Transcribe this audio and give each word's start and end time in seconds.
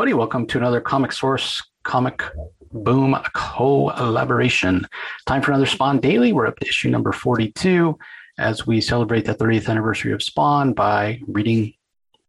Everybody. 0.00 0.14
Welcome 0.14 0.46
to 0.46 0.56
another 0.56 0.80
Comic 0.80 1.12
Source 1.12 1.62
Comic 1.82 2.22
Boom 2.72 3.18
collaboration. 3.34 4.86
Time 5.26 5.42
for 5.42 5.50
another 5.50 5.66
Spawn 5.66 6.00
Daily. 6.00 6.32
We're 6.32 6.46
up 6.46 6.58
to 6.60 6.66
issue 6.66 6.88
number 6.88 7.12
42 7.12 7.98
as 8.38 8.66
we 8.66 8.80
celebrate 8.80 9.26
the 9.26 9.34
30th 9.34 9.68
anniversary 9.68 10.14
of 10.14 10.22
Spawn 10.22 10.72
by 10.72 11.20
reading 11.26 11.74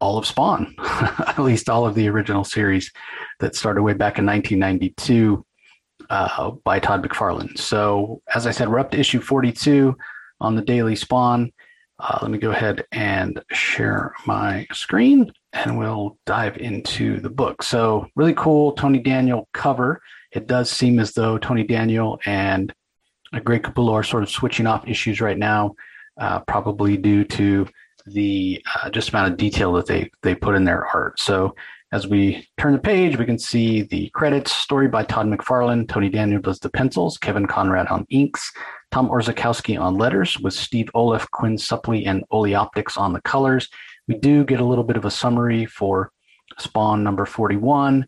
all 0.02 0.18
of 0.18 0.26
Spawn, 0.26 0.76
at 0.82 1.40
least 1.40 1.70
all 1.70 1.86
of 1.86 1.96
the 1.96 2.10
original 2.10 2.44
series 2.44 2.92
that 3.40 3.56
started 3.56 3.84
way 3.84 3.94
back 3.94 4.20
in 4.20 4.26
1992 4.26 5.46
uh, 6.10 6.52
by 6.66 6.78
Todd 6.78 7.08
McFarlane. 7.08 7.58
So, 7.58 8.22
as 8.36 8.48
I 8.48 8.52
said, 8.52 8.68
we're 8.68 8.80
up 8.80 8.92
to 8.92 9.00
issue 9.00 9.22
42 9.22 9.96
on 10.42 10.58
the 10.58 10.62
Daily 10.62 10.98
Spawn. 10.98 11.54
Uh, 12.00 12.20
let 12.22 12.32
me 12.32 12.38
go 12.38 12.52
ahead 12.52 12.84
and 12.92 13.42
share 13.50 14.14
my 14.26 14.68
screen 14.74 15.32
and 15.54 15.78
we'll 15.78 16.18
dive 16.26 16.58
into 16.58 17.20
the 17.20 17.30
book. 17.30 17.64
So, 17.64 18.08
really 18.16 18.34
cool 18.34 18.74
Tony 18.74 19.00
Daniel 19.00 19.50
cover. 19.54 20.02
It 20.32 20.48
does 20.48 20.70
seem 20.70 21.00
as 21.00 21.14
though 21.14 21.38
Tony 21.38 21.64
Daniel 21.64 22.20
and 22.26 22.74
Greg 23.44 23.64
Capullo 23.64 23.94
are 23.94 24.04
sort 24.04 24.24
of 24.24 24.30
switching 24.30 24.68
off 24.68 24.88
issues 24.88 25.22
right 25.22 25.38
now, 25.38 25.76
uh, 26.20 26.40
probably 26.42 26.98
due 26.98 27.24
to 27.26 27.68
the 28.06 28.64
uh, 28.76 28.90
just 28.90 29.10
amount 29.10 29.32
of 29.32 29.38
detail 29.38 29.74
that 29.74 29.88
they 29.88 30.10
they 30.24 30.36
put 30.36 30.56
in 30.56 30.64
their 30.64 30.86
art. 30.86 31.20
So, 31.20 31.56
as 31.92 32.08
we 32.08 32.48
turn 32.58 32.72
the 32.72 32.80
page, 32.80 33.18
we 33.18 33.26
can 33.26 33.40
see 33.40 33.82
the 33.82 34.10
credits. 34.14 34.54
Story 34.54 34.88
by 34.88 35.04
Todd 35.04 35.28
McFarlane. 35.28 35.88
Tony 35.88 36.10
Daniel 36.10 36.42
does 36.42 36.60
the 36.60 36.70
pencils. 36.70 37.18
Kevin 37.18 37.48
Conrad 37.48 37.88
on 37.88 38.06
inks. 38.10 38.52
Tom 38.92 39.10
Orzechowski 39.10 39.80
on 39.80 39.96
letters, 39.96 40.38
with 40.40 40.54
Steve 40.54 40.90
Oliff, 40.94 41.30
Quinn 41.32 41.58
Supplee, 41.58 42.06
and 42.06 42.24
Olyoptics 42.32 42.98
on 42.98 43.14
the 43.14 43.22
colors. 43.22 43.70
We 44.12 44.18
do 44.18 44.44
get 44.44 44.60
a 44.60 44.66
little 44.66 44.84
bit 44.84 44.98
of 44.98 45.06
a 45.06 45.10
summary 45.10 45.66
for 45.66 46.12
Spawn 46.60 47.02
number 47.02 47.26
41. 47.26 48.06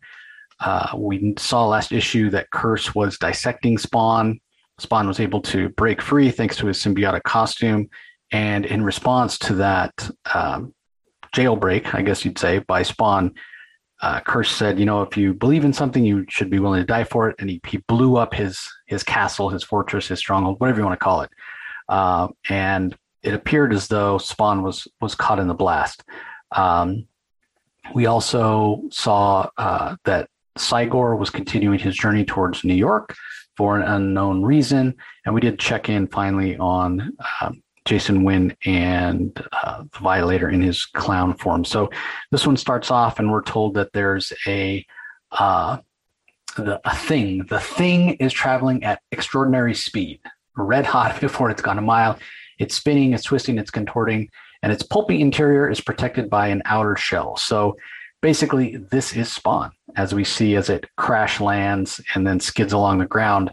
Uh, 0.59 0.89
we 0.97 1.33
saw 1.37 1.65
last 1.65 1.93
issue 1.93 2.29
that 2.31 2.49
Curse 2.49 2.93
was 2.93 3.17
dissecting 3.17 3.77
Spawn. 3.77 4.41
Spawn 4.79 5.07
was 5.07 5.21
able 5.21 5.41
to 5.43 5.69
break 5.69 6.01
free 6.01 6.29
thanks 6.29 6.57
to 6.57 6.67
his 6.67 6.77
symbiotic 6.77 7.23
costume. 7.23 7.89
And 8.33 8.65
in 8.65 8.83
response 8.83 9.37
to 9.39 9.53
that 9.53 9.93
um, 10.33 10.73
jailbreak, 11.33 11.95
I 11.95 12.01
guess 12.01 12.25
you'd 12.25 12.37
say, 12.37 12.59
by 12.59 12.83
Spawn, 12.83 13.33
uh, 14.01 14.19
Curse 14.19 14.51
said, 14.51 14.77
you 14.79 14.85
know, 14.85 15.03
if 15.03 15.15
you 15.15 15.33
believe 15.33 15.63
in 15.63 15.71
something, 15.71 16.03
you 16.03 16.25
should 16.27 16.49
be 16.49 16.59
willing 16.59 16.81
to 16.81 16.85
die 16.85 17.05
for 17.05 17.29
it. 17.29 17.37
And 17.39 17.49
he, 17.49 17.61
he 17.65 17.77
blew 17.87 18.17
up 18.17 18.33
his 18.33 18.59
his 18.87 19.03
castle, 19.03 19.47
his 19.47 19.63
fortress, 19.63 20.09
his 20.09 20.19
stronghold, 20.19 20.59
whatever 20.59 20.79
you 20.79 20.85
want 20.85 20.99
to 20.99 21.03
call 21.03 21.21
it. 21.21 21.29
Uh, 21.87 22.27
and 22.49 22.93
it 23.23 23.33
appeared 23.33 23.73
as 23.73 23.87
though 23.87 24.17
Spawn 24.17 24.61
was 24.63 24.87
was 25.01 25.15
caught 25.15 25.39
in 25.39 25.47
the 25.47 25.53
blast. 25.53 26.03
Um, 26.51 27.07
we 27.93 28.05
also 28.05 28.83
saw 28.91 29.49
uh, 29.57 29.95
that 30.05 30.29
Cygor 30.57 31.17
was 31.17 31.29
continuing 31.29 31.79
his 31.79 31.95
journey 31.95 32.25
towards 32.25 32.63
New 32.63 32.75
York 32.75 33.15
for 33.57 33.77
an 33.77 33.83
unknown 33.83 34.43
reason, 34.43 34.95
and 35.25 35.33
we 35.33 35.41
did 35.41 35.59
check 35.59 35.89
in 35.89 36.07
finally 36.07 36.57
on 36.57 37.15
um, 37.41 37.61
Jason 37.85 38.23
Wynn 38.23 38.55
and 38.65 39.45
uh, 39.51 39.83
the 39.83 39.99
Violator 39.99 40.49
in 40.49 40.61
his 40.61 40.85
clown 40.85 41.33
form. 41.35 41.65
So 41.65 41.89
this 42.31 42.47
one 42.47 42.57
starts 42.57 42.91
off, 42.91 43.19
and 43.19 43.31
we're 43.31 43.43
told 43.43 43.73
that 43.75 43.91
there's 43.93 44.31
a 44.47 44.85
uh, 45.31 45.77
the, 46.55 46.79
a 46.85 46.95
thing. 46.95 47.45
The 47.49 47.59
thing 47.59 48.15
is 48.15 48.31
traveling 48.31 48.83
at 48.83 49.01
extraordinary 49.11 49.73
speed, 49.73 50.19
red 50.55 50.85
hot 50.85 51.19
before 51.21 51.49
it's 51.49 51.61
gone 51.61 51.77
a 51.77 51.81
mile. 51.81 52.17
It's 52.63 52.75
spinning, 52.75 53.13
it's 53.13 53.23
twisting, 53.23 53.57
it's 53.57 53.71
contorting, 53.71 54.29
and 54.61 54.71
its 54.71 54.83
pulpy 54.83 55.21
interior 55.21 55.69
is 55.69 55.81
protected 55.81 56.29
by 56.29 56.47
an 56.47 56.61
outer 56.65 56.95
shell. 56.95 57.37
So 57.37 57.77
basically, 58.21 58.77
this 58.77 59.15
is 59.15 59.31
Spawn, 59.31 59.71
as 59.95 60.15
we 60.15 60.23
see 60.23 60.55
as 60.55 60.69
it 60.69 60.85
crash 60.97 61.39
lands 61.39 62.01
and 62.13 62.25
then 62.25 62.39
skids 62.39 62.73
along 62.73 62.99
the 62.99 63.05
ground 63.05 63.51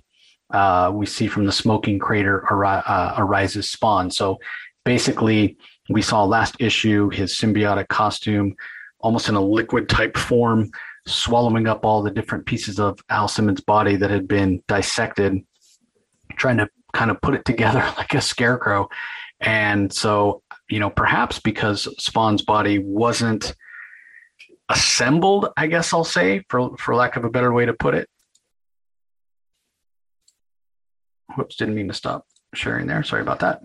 uh, 0.52 0.90
we 0.92 1.06
see 1.06 1.26
from 1.26 1.46
the 1.46 1.52
smoking 1.52 1.98
crater 1.98 2.44
ar- 2.50 2.82
uh, 2.86 3.14
arises 3.18 3.70
spawn. 3.70 4.10
So 4.10 4.38
basically, 4.84 5.56
we 5.88 6.02
saw 6.02 6.24
last 6.24 6.56
issue 6.58 7.08
his 7.10 7.36
symbiotic 7.36 7.88
costume 7.88 8.54
almost 9.00 9.28
in 9.28 9.34
a 9.34 9.40
liquid 9.40 9.88
type 9.88 10.16
form, 10.16 10.70
swallowing 11.06 11.66
up 11.66 11.84
all 11.84 12.02
the 12.02 12.10
different 12.10 12.46
pieces 12.46 12.78
of 12.78 13.00
Al 13.08 13.28
Simmons' 13.28 13.60
body 13.60 13.96
that 13.96 14.10
had 14.10 14.28
been 14.28 14.62
dissected, 14.68 15.38
trying 16.36 16.58
to 16.58 16.68
kind 16.92 17.10
of 17.10 17.20
put 17.20 17.34
it 17.34 17.44
together 17.44 17.80
like 17.98 18.14
a 18.14 18.20
scarecrow. 18.20 18.88
And 19.40 19.92
so, 19.92 20.42
you 20.68 20.78
know, 20.78 20.90
perhaps 20.90 21.40
because 21.40 21.88
Spawn's 21.98 22.42
body 22.42 22.78
wasn't 22.78 23.54
assembled, 24.68 25.48
I 25.56 25.66
guess 25.66 25.92
I'll 25.92 26.04
say, 26.04 26.44
for 26.48 26.76
for 26.76 26.94
lack 26.94 27.16
of 27.16 27.24
a 27.24 27.30
better 27.30 27.52
way 27.52 27.66
to 27.66 27.72
put 27.72 27.94
it, 27.94 28.08
whoops, 31.36 31.56
didn't 31.56 31.74
mean 31.74 31.88
to 31.88 31.94
stop 31.94 32.26
sharing 32.54 32.86
there. 32.86 33.02
Sorry 33.02 33.22
about 33.22 33.40
that. 33.40 33.62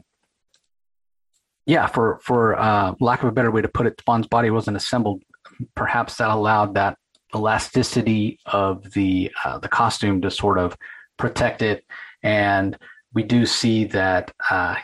Yeah, 1.65 1.87
for 1.87 2.19
for 2.21 2.59
uh, 2.59 2.93
lack 2.99 3.23
of 3.23 3.29
a 3.29 3.31
better 3.31 3.51
way 3.51 3.61
to 3.61 3.67
put 3.67 3.87
it, 3.87 3.99
Spawn's 3.99 4.27
body 4.27 4.49
wasn't 4.49 4.77
assembled. 4.77 5.23
Perhaps 5.75 6.17
that 6.17 6.29
allowed 6.29 6.75
that 6.75 6.97
elasticity 7.33 8.39
of 8.45 8.91
the 8.93 9.31
uh, 9.43 9.59
the 9.59 9.67
costume 9.67 10.21
to 10.21 10.31
sort 10.31 10.57
of 10.57 10.77
protect 11.17 11.61
it. 11.61 11.83
And 12.23 12.77
we 13.15 13.23
do 13.23 13.45
see 13.45 13.85
that 13.85 14.31
uh, 14.51 14.75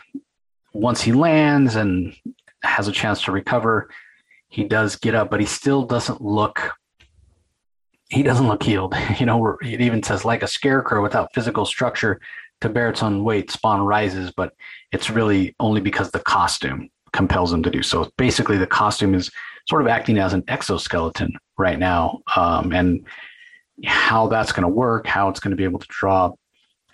once 0.72 1.02
he 1.02 1.12
lands 1.12 1.76
and 1.76 2.16
has 2.64 2.88
a 2.88 2.92
chance 2.92 3.22
to 3.24 3.32
recover, 3.32 3.90
he 4.48 4.64
does 4.64 4.96
get 4.96 5.14
up, 5.14 5.30
but 5.30 5.38
he 5.38 5.46
still 5.46 5.84
doesn't 5.84 6.20
look. 6.20 6.72
He 8.08 8.22
doesn't 8.22 8.48
look 8.48 8.62
healed. 8.62 8.96
You 9.20 9.26
know, 9.26 9.56
it 9.62 9.80
even 9.80 10.02
says 10.02 10.24
like 10.24 10.42
a 10.42 10.48
scarecrow 10.48 11.02
without 11.02 11.32
physical 11.34 11.66
structure 11.66 12.20
to 12.62 12.68
bear 12.68 12.88
its 12.88 13.02
own 13.02 13.22
weight, 13.22 13.50
Spawn 13.50 13.82
rises, 13.82 14.32
but 14.36 14.54
it's 14.92 15.10
really 15.10 15.54
only 15.60 15.80
because 15.80 16.10
the 16.10 16.20
costume 16.20 16.88
compels 17.12 17.52
him 17.52 17.62
to 17.62 17.70
do 17.70 17.82
so. 17.82 18.10
Basically, 18.16 18.56
the 18.56 18.66
costume 18.66 19.14
is 19.14 19.30
sort 19.68 19.82
of 19.82 19.88
acting 19.88 20.18
as 20.18 20.32
an 20.32 20.44
exoskeleton 20.48 21.32
right 21.58 21.78
now, 21.78 22.20
um, 22.34 22.72
and 22.72 23.04
how 23.84 24.28
that's 24.28 24.52
going 24.52 24.62
to 24.62 24.68
work, 24.68 25.06
how 25.06 25.28
it's 25.28 25.40
going 25.40 25.50
to 25.50 25.56
be 25.56 25.64
able 25.64 25.78
to 25.78 25.86
draw 25.90 26.32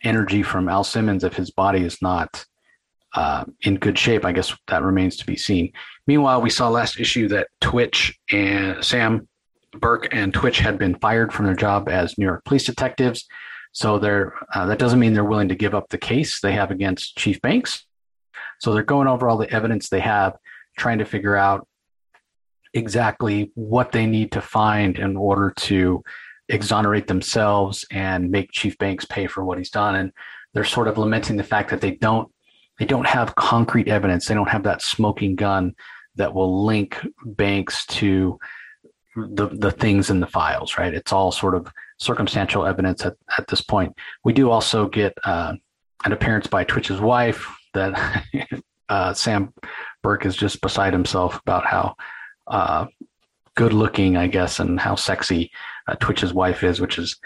energy 0.04 0.42
from 0.42 0.68
Al 0.68 0.84
Simmons 0.84 1.24
if 1.24 1.34
his 1.34 1.50
body 1.50 1.84
is 1.84 2.00
not 2.02 2.44
uh, 3.14 3.44
in 3.62 3.76
good 3.76 3.98
shape, 3.98 4.24
I 4.24 4.32
guess 4.32 4.54
that 4.68 4.82
remains 4.82 5.16
to 5.16 5.26
be 5.26 5.36
seen. 5.36 5.72
Meanwhile, 6.06 6.42
we 6.42 6.50
saw 6.50 6.68
last 6.68 7.00
issue 7.00 7.28
that 7.28 7.48
Twitch 7.60 8.18
and 8.30 8.84
Sam 8.84 9.28
Burke 9.72 10.08
and 10.12 10.32
Twitch 10.32 10.58
had 10.58 10.78
been 10.78 10.94
fired 10.96 11.32
from 11.32 11.46
their 11.46 11.54
job 11.54 11.88
as 11.88 12.16
New 12.18 12.26
York 12.26 12.44
police 12.44 12.64
detectives. 12.64 13.26
So 13.72 13.98
they're 13.98 14.34
uh, 14.54 14.66
that 14.66 14.78
doesn't 14.78 14.98
mean 14.98 15.12
they're 15.14 15.24
willing 15.24 15.48
to 15.48 15.54
give 15.54 15.74
up 15.74 15.88
the 15.88 15.98
case 15.98 16.40
they 16.40 16.52
have 16.52 16.70
against 16.70 17.16
Chief 17.16 17.40
Banks. 17.40 17.86
So 18.60 18.72
they're 18.72 18.82
going 18.82 19.08
over 19.08 19.28
all 19.28 19.36
the 19.36 19.50
evidence 19.52 19.88
they 19.88 20.00
have, 20.00 20.36
trying 20.76 20.98
to 20.98 21.04
figure 21.04 21.36
out 21.36 21.66
exactly 22.74 23.50
what 23.54 23.92
they 23.92 24.06
need 24.06 24.32
to 24.32 24.40
find 24.40 24.98
in 24.98 25.16
order 25.16 25.52
to 25.56 26.02
exonerate 26.48 27.06
themselves 27.06 27.84
and 27.90 28.30
make 28.30 28.52
Chief 28.52 28.76
Banks 28.78 29.04
pay 29.04 29.26
for 29.26 29.44
what 29.44 29.58
he's 29.58 29.70
done. 29.70 29.96
And 29.96 30.12
they're 30.54 30.64
sort 30.64 30.88
of 30.88 30.98
lamenting 30.98 31.36
the 31.36 31.44
fact 31.44 31.70
that 31.70 31.80
they 31.80 31.92
don't 31.92 32.30
they 32.78 32.86
don't 32.86 33.06
have 33.06 33.34
concrete 33.34 33.88
evidence. 33.88 34.26
They 34.26 34.34
don't 34.34 34.48
have 34.48 34.62
that 34.62 34.82
smoking 34.82 35.34
gun 35.34 35.74
that 36.14 36.32
will 36.32 36.64
link 36.64 36.98
Banks 37.24 37.84
to 37.86 38.38
the 39.16 39.48
the 39.48 39.72
things 39.72 40.10
in 40.10 40.20
the 40.20 40.26
files. 40.26 40.78
Right? 40.78 40.94
It's 40.94 41.12
all 41.12 41.32
sort 41.32 41.54
of 41.54 41.70
circumstantial 41.98 42.64
evidence 42.64 43.04
at, 43.04 43.16
at 43.36 43.46
this 43.48 43.60
point. 43.60 43.94
We 44.24 44.32
do 44.32 44.50
also 44.50 44.88
get 44.88 45.12
uh, 45.24 45.54
an 46.04 46.12
appearance 46.12 46.46
by 46.46 46.64
Twitch's 46.64 47.00
wife 47.00 47.46
that 47.74 48.24
uh, 48.88 49.12
Sam 49.14 49.52
Burke 50.02 50.24
is 50.24 50.36
just 50.36 50.60
beside 50.60 50.92
himself 50.92 51.40
about 51.40 51.66
how 51.66 51.96
uh, 52.46 52.86
good 53.56 53.72
looking, 53.72 54.16
I 54.16 54.28
guess, 54.28 54.60
and 54.60 54.78
how 54.78 54.94
sexy 54.94 55.50
uh, 55.88 55.96
Twitch's 55.96 56.32
wife 56.32 56.62
is, 56.62 56.80
which 56.80 56.98
is 56.98 57.16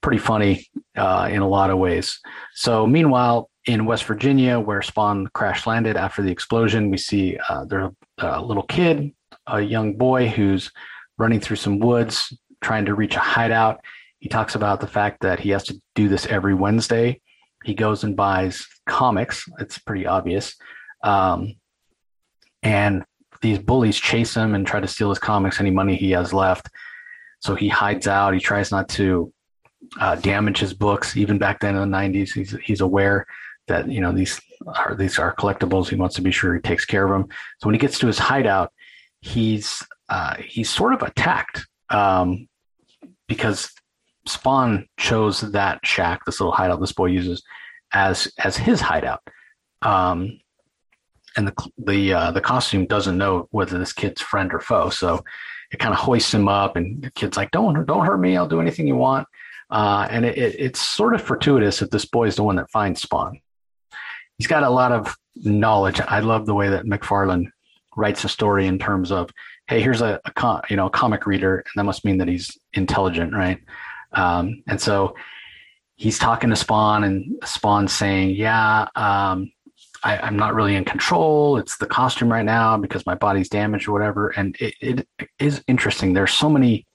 pretty 0.00 0.18
funny 0.18 0.66
uh, 0.96 1.28
in 1.30 1.42
a 1.42 1.48
lot 1.48 1.70
of 1.70 1.78
ways. 1.78 2.20
So, 2.54 2.86
meanwhile, 2.86 3.50
in 3.66 3.86
West 3.86 4.04
Virginia, 4.04 4.60
where 4.60 4.82
Spawn 4.82 5.26
crash 5.28 5.66
landed 5.66 5.96
after 5.96 6.22
the 6.22 6.30
explosion, 6.30 6.90
we 6.90 6.98
see 6.98 7.38
uh, 7.48 7.64
there's 7.64 7.90
a, 8.18 8.26
a 8.26 8.42
little 8.42 8.62
kid, 8.62 9.12
a 9.46 9.60
young 9.60 9.96
boy 9.96 10.28
who's 10.28 10.70
running 11.18 11.40
through 11.40 11.56
some 11.56 11.78
woods 11.78 12.36
trying 12.62 12.86
to 12.86 12.94
reach 12.94 13.14
a 13.14 13.20
hideout 13.20 13.80
he 14.24 14.30
talks 14.30 14.54
about 14.54 14.80
the 14.80 14.86
fact 14.86 15.20
that 15.20 15.38
he 15.38 15.50
has 15.50 15.64
to 15.64 15.78
do 15.94 16.08
this 16.08 16.24
every 16.24 16.54
Wednesday. 16.54 17.20
He 17.62 17.74
goes 17.74 18.04
and 18.04 18.16
buys 18.16 18.66
comics. 18.86 19.46
It's 19.58 19.76
pretty 19.76 20.06
obvious. 20.06 20.56
Um, 21.02 21.56
and 22.62 23.04
these 23.42 23.58
bullies 23.58 24.00
chase 24.00 24.34
him 24.34 24.54
and 24.54 24.66
try 24.66 24.80
to 24.80 24.88
steal 24.88 25.10
his 25.10 25.18
comics, 25.18 25.60
any 25.60 25.70
money 25.70 25.94
he 25.94 26.12
has 26.12 26.32
left. 26.32 26.70
So 27.44 27.54
he 27.54 27.68
hides 27.68 28.06
out. 28.06 28.32
He 28.32 28.40
tries 28.40 28.70
not 28.70 28.88
to 28.90 29.30
uh, 30.00 30.14
damage 30.16 30.58
his 30.58 30.72
books. 30.72 31.14
Even 31.14 31.36
back 31.36 31.60
then 31.60 31.76
in 31.76 31.90
the 31.90 31.96
90s, 31.96 32.32
he's, 32.32 32.56
he's 32.64 32.80
aware 32.80 33.26
that, 33.68 33.86
you 33.86 34.00
know, 34.00 34.12
these 34.12 34.40
are, 34.66 34.94
these 34.94 35.18
are 35.18 35.36
collectibles. 35.36 35.90
He 35.90 35.96
wants 35.96 36.14
to 36.14 36.22
be 36.22 36.30
sure 36.30 36.54
he 36.54 36.60
takes 36.60 36.86
care 36.86 37.04
of 37.04 37.10
them. 37.10 37.28
So 37.58 37.66
when 37.66 37.74
he 37.74 37.78
gets 37.78 37.98
to 37.98 38.06
his 38.06 38.18
hideout, 38.18 38.72
he's, 39.20 39.82
uh, 40.08 40.36
he's 40.36 40.70
sort 40.70 40.94
of 40.94 41.02
attacked 41.02 41.66
um, 41.90 42.48
because 43.28 43.70
Spawn 44.26 44.88
chose 44.98 45.42
that 45.52 45.80
shack, 45.84 46.24
this 46.24 46.40
little 46.40 46.54
hideout 46.54 46.80
this 46.80 46.92
boy 46.92 47.06
uses, 47.06 47.42
as 47.92 48.26
as 48.42 48.56
his 48.56 48.80
hideout. 48.80 49.20
Um, 49.82 50.40
and 51.36 51.48
the 51.48 51.70
the 51.76 52.12
uh, 52.14 52.30
the 52.30 52.40
costume 52.40 52.86
doesn't 52.86 53.18
know 53.18 53.48
whether 53.50 53.78
this 53.78 53.92
kid's 53.92 54.22
friend 54.22 54.52
or 54.54 54.60
foe, 54.60 54.88
so 54.88 55.22
it 55.74 55.80
kind 55.80 55.92
of 55.92 55.98
hoists 55.98 56.32
him 56.32 56.46
up, 56.46 56.76
and 56.76 57.02
the 57.02 57.10
kid's 57.10 57.36
like, 57.36 57.50
"Don't 57.50 57.84
don't 57.84 58.06
hurt 58.06 58.18
me. 58.18 58.36
I'll 58.36 58.46
do 58.46 58.60
anything 58.60 58.86
you 58.86 58.94
want." 58.94 59.26
Uh, 59.70 60.06
and 60.08 60.24
it, 60.24 60.38
it, 60.38 60.54
it's 60.56 60.80
sort 60.80 61.14
of 61.14 61.20
fortuitous 61.20 61.80
that 61.80 61.90
this 61.90 62.04
boy 62.04 62.28
is 62.28 62.36
the 62.36 62.44
one 62.44 62.54
that 62.56 62.70
finds 62.70 63.02
Spawn. 63.02 63.40
He's 64.38 64.46
got 64.46 64.62
a 64.62 64.70
lot 64.70 64.92
of 64.92 65.16
knowledge. 65.34 66.00
I 66.00 66.20
love 66.20 66.46
the 66.46 66.54
way 66.54 66.68
that 66.68 66.84
McFarlane 66.84 67.50
writes 67.96 68.22
a 68.22 68.28
story 68.28 68.68
in 68.68 68.78
terms 68.78 69.10
of, 69.10 69.30
hey, 69.66 69.80
here's 69.80 70.00
a, 70.00 70.20
a 70.24 70.62
you 70.70 70.76
know 70.76 70.86
a 70.86 70.90
comic 70.90 71.26
reader, 71.26 71.56
and 71.56 71.72
that 71.74 71.84
must 71.84 72.04
mean 72.04 72.18
that 72.18 72.28
he's 72.28 72.56
intelligent, 72.74 73.34
right? 73.34 73.58
Um, 74.12 74.62
and 74.68 74.80
so 74.80 75.16
he's 75.96 76.20
talking 76.20 76.50
to 76.50 76.56
Spawn, 76.56 77.02
and 77.02 77.42
Spawn 77.44 77.88
saying, 77.88 78.30
"Yeah, 78.36 78.86
um, 78.94 79.50
I, 80.04 80.26
am 80.26 80.36
not 80.36 80.54
really 80.54 80.76
in 80.76 80.84
control. 80.84 81.56
It's 81.56 81.76
the 81.78 81.86
costume 81.86 82.30
right 82.30 82.44
now 82.44 82.76
because 82.76 83.06
my 83.06 83.14
body's 83.14 83.48
damaged 83.48 83.88
or 83.88 83.92
whatever." 83.92 84.28
And 84.30 84.56
it, 84.60 84.74
it 84.80 85.08
is 85.38 85.62
interesting. 85.66 86.12
There's 86.12 86.32
so 86.32 86.48
many 86.48 86.86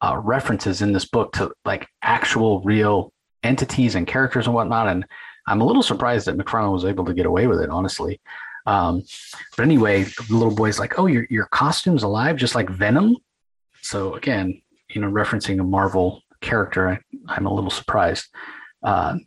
uh, 0.00 0.20
references 0.22 0.82
in 0.82 0.92
this 0.92 1.06
book 1.06 1.32
to 1.34 1.52
like 1.64 1.88
actual 2.02 2.60
real 2.62 3.12
entities 3.42 3.94
and 3.94 4.06
characters 4.06 4.46
and 4.46 4.54
whatnot, 4.54 4.88
and 4.88 5.06
I'm 5.46 5.60
a 5.60 5.66
little 5.66 5.82
surprised 5.82 6.26
that 6.26 6.36
McFarlane 6.36 6.72
was 6.72 6.84
able 6.84 7.04
to 7.04 7.14
get 7.14 7.26
away 7.26 7.46
with 7.46 7.60
it, 7.60 7.70
honestly. 7.70 8.20
Um, 8.66 9.02
but 9.56 9.62
anyway, 9.62 10.04
the 10.04 10.26
little 10.30 10.54
boy's 10.54 10.78
like, 10.78 10.98
"Oh, 10.98 11.06
your 11.06 11.26
your 11.30 11.46
costume's 11.46 12.02
alive, 12.02 12.36
just 12.36 12.54
like 12.54 12.68
Venom." 12.70 13.16
So 13.82 14.14
again, 14.14 14.62
you 14.88 15.00
know, 15.00 15.10
referencing 15.10 15.60
a 15.60 15.64
Marvel 15.64 16.22
character, 16.40 16.88
I, 17.28 17.36
am 17.36 17.46
a 17.46 17.52
little 17.52 17.70
surprised. 17.70 18.26
Uh, 18.82 19.18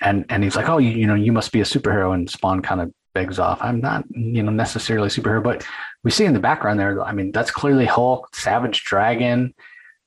and 0.00 0.24
and 0.28 0.42
he's 0.42 0.56
like, 0.56 0.68
"Oh, 0.68 0.78
you 0.78 0.90
you 0.90 1.06
know, 1.06 1.14
you 1.14 1.32
must 1.32 1.52
be 1.52 1.60
a 1.60 1.64
superhero." 1.64 2.14
And 2.14 2.28
Spawn 2.28 2.62
kind 2.62 2.80
of 2.80 2.92
begs 3.14 3.38
off. 3.38 3.58
I'm 3.62 3.80
not, 3.80 4.04
you 4.10 4.42
know, 4.42 4.50
necessarily 4.50 5.08
superhero, 5.08 5.42
but 5.42 5.66
we 6.02 6.10
see 6.10 6.24
in 6.24 6.34
the 6.34 6.40
background 6.40 6.80
there. 6.80 7.02
I 7.02 7.12
mean, 7.12 7.30
that's 7.32 7.50
clearly 7.50 7.86
Hulk, 7.86 8.34
Savage 8.34 8.84
Dragon. 8.84 9.54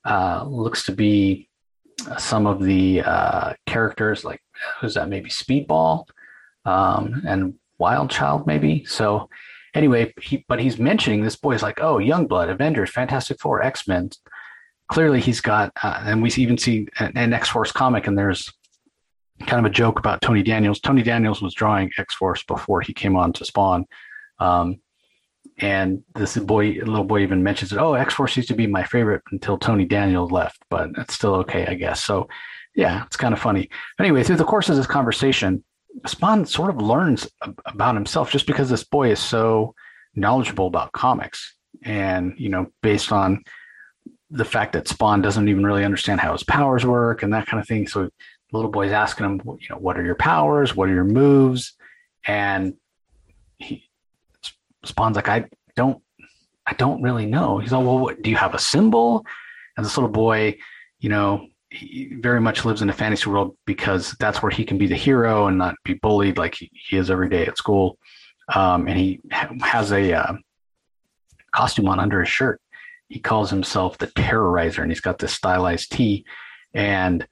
Uh, 0.04 0.44
looks 0.46 0.84
to 0.86 0.92
be 0.92 1.48
some 2.18 2.46
of 2.46 2.62
the 2.62 3.02
uh, 3.02 3.54
characters 3.66 4.24
like 4.24 4.40
who's 4.80 4.94
that? 4.94 5.08
Maybe 5.08 5.30
Speedball 5.30 6.04
um, 6.64 7.22
and 7.26 7.54
Wild 7.78 8.10
Child, 8.10 8.46
maybe. 8.46 8.84
So 8.84 9.28
anyway, 9.74 10.12
he, 10.20 10.44
but 10.48 10.60
he's 10.60 10.78
mentioning 10.78 11.22
this 11.22 11.36
boy 11.36 11.54
is 11.54 11.62
like, 11.62 11.80
oh, 11.80 11.96
Youngblood, 11.96 12.50
Avengers, 12.50 12.90
Fantastic 12.90 13.40
Four, 13.40 13.62
X 13.62 13.86
Men. 13.88 14.10
Clearly, 14.88 15.20
he's 15.20 15.40
got, 15.40 15.72
uh, 15.82 16.02
and 16.06 16.22
we 16.22 16.30
even 16.30 16.56
see 16.56 16.88
an, 16.98 17.12
an 17.14 17.32
X 17.32 17.48
Force 17.50 17.72
comic, 17.72 18.06
and 18.06 18.16
there's 18.16 18.52
kind 19.46 19.64
of 19.64 19.70
a 19.70 19.74
joke 19.74 19.98
about 19.98 20.20
Tony 20.20 20.42
Daniels. 20.42 20.80
Tony 20.80 21.02
Daniels 21.02 21.40
was 21.42 21.54
drawing 21.54 21.90
X 21.98 22.14
Force 22.14 22.42
before 22.42 22.80
he 22.80 22.92
came 22.92 23.16
on 23.16 23.32
to 23.34 23.44
Spawn. 23.44 23.86
Um, 24.38 24.80
and 25.58 26.02
this 26.14 26.36
boy, 26.36 26.78
little 26.84 27.04
boy, 27.04 27.20
even 27.20 27.42
mentions 27.42 27.72
it. 27.72 27.78
Oh, 27.78 27.94
X 27.94 28.14
Force 28.14 28.36
used 28.36 28.48
to 28.48 28.54
be 28.54 28.66
my 28.66 28.84
favorite 28.84 29.22
until 29.32 29.58
Tony 29.58 29.84
Daniels 29.84 30.30
left, 30.30 30.62
but 30.70 30.90
it's 30.96 31.14
still 31.14 31.34
okay, 31.36 31.66
I 31.66 31.74
guess. 31.74 32.02
So, 32.02 32.28
yeah, 32.76 33.04
it's 33.04 33.16
kind 33.16 33.34
of 33.34 33.40
funny. 33.40 33.68
Anyway, 33.98 34.22
through 34.22 34.36
the 34.36 34.44
course 34.44 34.68
of 34.68 34.76
this 34.76 34.86
conversation, 34.86 35.64
Spawn 36.06 36.46
sort 36.46 36.70
of 36.70 36.80
learns 36.80 37.28
about 37.66 37.96
himself 37.96 38.30
just 38.30 38.46
because 38.46 38.70
this 38.70 38.84
boy 38.84 39.10
is 39.10 39.18
so 39.18 39.74
knowledgeable 40.14 40.68
about 40.68 40.92
comics, 40.92 41.54
and 41.82 42.34
you 42.36 42.48
know, 42.48 42.66
based 42.82 43.10
on 43.10 43.42
the 44.30 44.44
fact 44.44 44.74
that 44.74 44.86
Spawn 44.86 45.22
doesn't 45.22 45.48
even 45.48 45.64
really 45.64 45.84
understand 45.84 46.20
how 46.20 46.32
his 46.32 46.44
powers 46.44 46.84
work 46.84 47.22
and 47.22 47.32
that 47.32 47.46
kind 47.46 47.60
of 47.60 47.66
thing. 47.66 47.88
So, 47.88 48.10
the 48.50 48.56
little 48.56 48.70
boy's 48.70 48.92
asking 48.92 49.26
him, 49.26 49.40
you 49.44 49.68
know, 49.70 49.76
what 49.76 49.98
are 49.98 50.04
your 50.04 50.14
powers? 50.14 50.74
What 50.74 50.88
are 50.88 50.94
your 50.94 51.04
moves? 51.04 51.74
And 52.26 52.74
he 53.58 53.88
Spawn's 54.84 55.16
like, 55.16 55.28
I 55.28 55.44
don't, 55.76 56.02
I 56.66 56.74
don't 56.74 57.02
really 57.02 57.26
know. 57.26 57.58
He's 57.58 57.72
like, 57.72 57.84
well, 57.84 57.98
what, 57.98 58.22
do 58.22 58.30
you 58.30 58.36
have 58.36 58.54
a 58.54 58.58
symbol? 58.58 59.24
And 59.76 59.84
this 59.84 59.96
little 59.96 60.10
boy, 60.10 60.58
you 61.00 61.08
know, 61.08 61.46
he 61.70 62.14
very 62.20 62.40
much 62.40 62.64
lives 62.64 62.82
in 62.82 62.88
a 62.88 62.94
fantasy 62.94 63.28
world 63.28 63.56
because 63.66 64.14
that's 64.18 64.42
where 64.42 64.50
he 64.50 64.64
can 64.64 64.78
be 64.78 64.86
the 64.86 64.96
hero 64.96 65.46
and 65.46 65.58
not 65.58 65.74
be 65.84 65.94
bullied 65.94 66.38
like 66.38 66.54
he, 66.54 66.70
he 66.72 66.96
is 66.96 67.10
every 67.10 67.28
day 67.28 67.46
at 67.46 67.58
school. 67.58 67.98
Um, 68.54 68.88
and 68.88 68.98
he 68.98 69.20
ha- 69.30 69.52
has 69.60 69.92
a 69.92 70.12
uh, 70.12 70.32
costume 71.54 71.88
on 71.88 72.00
under 72.00 72.20
his 72.20 72.28
shirt. 72.30 72.60
He 73.08 73.18
calls 73.18 73.50
himself 73.50 73.98
the 73.98 74.06
Terrorizer, 74.08 74.82
and 74.82 74.90
he's 74.90 75.00
got 75.00 75.18
this 75.18 75.32
stylized 75.32 75.92
T. 75.92 76.24
And 76.74 77.26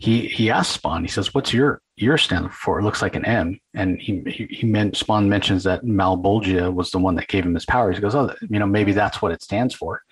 he 0.00 0.26
he 0.28 0.50
asks 0.50 0.74
Spawn. 0.74 1.04
He 1.04 1.10
says, 1.10 1.34
"What's 1.34 1.52
your 1.52 1.82
your 1.96 2.16
stand 2.16 2.54
for?" 2.54 2.78
It 2.78 2.84
looks 2.84 3.02
like 3.02 3.16
an 3.16 3.26
M. 3.26 3.60
And 3.74 4.00
he 4.00 4.22
he, 4.26 4.46
he 4.46 4.66
meant, 4.66 4.96
Spawn 4.96 5.28
mentions 5.28 5.62
that 5.64 5.84
Malebolgia 5.84 6.72
was 6.72 6.90
the 6.90 6.98
one 6.98 7.16
that 7.16 7.28
gave 7.28 7.44
him 7.44 7.52
his 7.52 7.66
powers. 7.66 7.96
He 7.96 8.02
goes, 8.02 8.14
"Oh, 8.14 8.34
you 8.48 8.58
know, 8.58 8.66
maybe 8.66 8.92
that's 8.92 9.20
what 9.20 9.30
it 9.30 9.42
stands 9.42 9.74
for." 9.74 10.02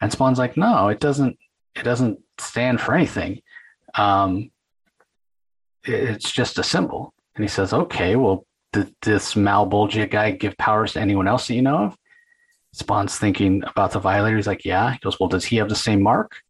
And 0.00 0.10
Spawn's 0.10 0.40
like, 0.40 0.56
"No, 0.56 0.88
it 0.88 0.98
doesn't. 0.98 1.38
It 1.76 1.84
doesn't 1.84 2.18
stand 2.38 2.80
for 2.80 2.94
anything. 2.96 3.40
Um, 3.94 4.50
it, 5.84 5.94
it's 5.94 6.32
just 6.32 6.58
a 6.58 6.64
symbol." 6.64 7.14
And 7.36 7.44
he 7.44 7.48
says, 7.48 7.72
"Okay, 7.72 8.16
well, 8.16 8.44
did 8.72 8.92
this 9.02 9.34
Malebolgia 9.34 10.10
guy 10.10 10.32
give 10.32 10.58
powers 10.58 10.94
to 10.94 11.00
anyone 11.00 11.28
else 11.28 11.46
that 11.46 11.54
you 11.54 11.62
know 11.62 11.84
of?" 11.84 11.96
Spawn's 12.72 13.16
thinking 13.16 13.62
about 13.64 13.92
the 13.92 14.00
Violator. 14.00 14.34
He's 14.34 14.48
like, 14.48 14.64
"Yeah." 14.64 14.94
He 14.94 14.98
goes, 14.98 15.20
"Well, 15.20 15.28
does 15.28 15.44
he 15.44 15.58
have 15.58 15.68
the 15.68 15.76
same 15.76 16.02
mark?" 16.02 16.42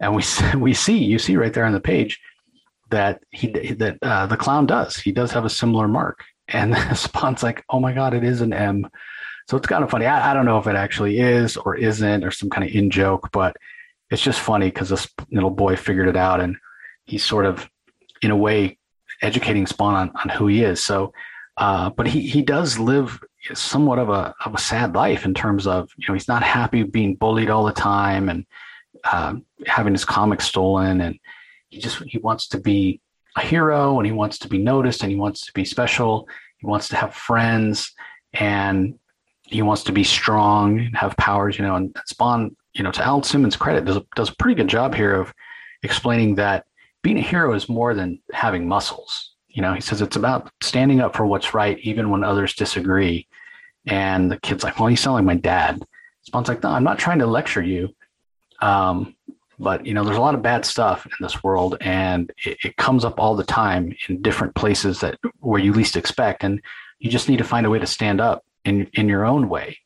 And 0.00 0.14
we 0.14 0.22
we 0.58 0.74
see 0.74 0.98
you 0.98 1.18
see 1.18 1.36
right 1.36 1.52
there 1.52 1.64
on 1.64 1.72
the 1.72 1.80
page 1.80 2.20
that 2.90 3.22
he 3.30 3.48
that 3.74 3.98
uh, 4.02 4.26
the 4.26 4.36
clown 4.36 4.66
does. 4.66 4.96
He 4.96 5.12
does 5.12 5.30
have 5.32 5.44
a 5.44 5.50
similar 5.50 5.88
mark, 5.88 6.24
and 6.48 6.76
Spawn's 6.96 7.42
like, 7.42 7.64
"Oh 7.68 7.80
my 7.80 7.92
god, 7.92 8.14
it 8.14 8.24
is 8.24 8.40
an 8.40 8.52
M." 8.52 8.88
So 9.48 9.56
it's 9.56 9.66
kind 9.66 9.82
of 9.82 9.90
funny. 9.90 10.06
I, 10.06 10.30
I 10.30 10.34
don't 10.34 10.46
know 10.46 10.58
if 10.58 10.66
it 10.66 10.76
actually 10.76 11.18
is 11.18 11.56
or 11.56 11.76
isn't, 11.76 12.24
or 12.24 12.30
some 12.30 12.50
kind 12.50 12.68
of 12.68 12.74
in 12.74 12.90
joke, 12.90 13.30
but 13.32 13.56
it's 14.10 14.22
just 14.22 14.40
funny 14.40 14.66
because 14.66 14.88
this 14.88 15.08
little 15.30 15.50
boy 15.50 15.76
figured 15.76 16.08
it 16.08 16.16
out, 16.16 16.40
and 16.40 16.56
he's 17.04 17.24
sort 17.24 17.46
of, 17.46 17.68
in 18.22 18.30
a 18.30 18.36
way, 18.36 18.78
educating 19.22 19.66
Spawn 19.66 19.94
on, 19.94 20.10
on 20.16 20.28
who 20.28 20.46
he 20.46 20.62
is. 20.62 20.82
So, 20.82 21.12
uh, 21.56 21.90
but 21.90 22.06
he 22.06 22.26
he 22.26 22.42
does 22.42 22.78
live 22.78 23.20
somewhat 23.54 23.98
of 23.98 24.08
a 24.08 24.34
of 24.44 24.54
a 24.54 24.58
sad 24.58 24.94
life 24.94 25.24
in 25.24 25.34
terms 25.34 25.66
of 25.66 25.90
you 25.96 26.06
know 26.08 26.14
he's 26.14 26.28
not 26.28 26.42
happy 26.42 26.82
being 26.82 27.14
bullied 27.14 27.50
all 27.50 27.64
the 27.64 27.72
time 27.72 28.28
and 28.28 28.44
uh, 29.04 29.34
having 29.66 29.92
his 29.92 30.04
comic 30.04 30.40
stolen, 30.40 31.00
and 31.00 31.18
he 31.68 31.78
just 31.78 32.02
he 32.04 32.18
wants 32.18 32.48
to 32.48 32.58
be 32.58 33.00
a 33.36 33.40
hero, 33.40 33.98
and 33.98 34.06
he 34.06 34.12
wants 34.12 34.38
to 34.38 34.48
be 34.48 34.58
noticed, 34.58 35.02
and 35.02 35.10
he 35.10 35.18
wants 35.18 35.46
to 35.46 35.52
be 35.52 35.64
special. 35.64 36.28
He 36.58 36.66
wants 36.66 36.88
to 36.88 36.96
have 36.96 37.14
friends, 37.14 37.92
and 38.32 38.98
he 39.42 39.62
wants 39.62 39.82
to 39.84 39.92
be 39.92 40.04
strong 40.04 40.78
and 40.80 40.96
have 40.96 41.16
powers. 41.16 41.58
You 41.58 41.64
know, 41.64 41.76
and 41.76 41.96
Spawn, 42.06 42.56
you 42.74 42.82
know, 42.82 42.92
to 42.92 43.04
Al 43.04 43.22
Simmons' 43.22 43.56
credit, 43.56 43.84
does 43.84 43.96
a, 43.96 44.06
does 44.14 44.30
a 44.30 44.36
pretty 44.36 44.54
good 44.54 44.68
job 44.68 44.94
here 44.94 45.14
of 45.14 45.32
explaining 45.82 46.36
that 46.36 46.66
being 47.02 47.18
a 47.18 47.22
hero 47.22 47.54
is 47.54 47.68
more 47.68 47.94
than 47.94 48.20
having 48.32 48.68
muscles. 48.68 49.34
You 49.48 49.62
know, 49.62 49.74
he 49.74 49.80
says 49.80 50.00
it's 50.00 50.16
about 50.16 50.50
standing 50.60 51.00
up 51.00 51.16
for 51.16 51.26
what's 51.26 51.54
right, 51.54 51.78
even 51.80 52.10
when 52.10 52.22
others 52.22 52.54
disagree. 52.54 53.26
And 53.86 54.30
the 54.30 54.38
kid's 54.38 54.62
like, 54.62 54.78
"Well, 54.78 54.90
you 54.90 54.96
sound 54.96 55.14
like 55.14 55.24
my 55.24 55.40
dad." 55.40 55.82
Spawn's 56.22 56.48
like, 56.48 56.62
"No, 56.62 56.70
I'm 56.70 56.84
not 56.84 56.98
trying 56.98 57.18
to 57.20 57.26
lecture 57.26 57.62
you. 57.62 57.94
Um, 58.60 59.14
but 59.60 59.84
you 59.84 59.92
know, 59.92 60.04
there's 60.04 60.16
a 60.16 60.22
lot 60.22 60.34
of 60.34 60.42
bad 60.42 60.64
stuff 60.64 61.04
in 61.04 61.12
this 61.20 61.44
world, 61.44 61.76
and 61.82 62.32
it, 62.44 62.56
it, 62.64 62.76
comes 62.76 63.04
up 63.04 63.20
all 63.20 63.36
the 63.36 63.44
time 63.44 63.94
in 64.08 64.22
different 64.22 64.54
places 64.54 65.00
that 65.00 65.18
where 65.40 65.60
you 65.60 65.72
least 65.74 65.96
expect, 65.96 66.42
and 66.42 66.62
you 66.98 67.10
just 67.10 67.28
need 67.28 67.38
to 67.38 67.44
find 67.44 67.66
a 67.66 67.70
way 67.70 67.78
to 67.78 67.86
stand 67.86 68.20
up 68.20 68.42
in 68.64 68.88
in 68.94 69.06
your 69.06 69.26
own 69.26 69.50
way. 69.50 69.78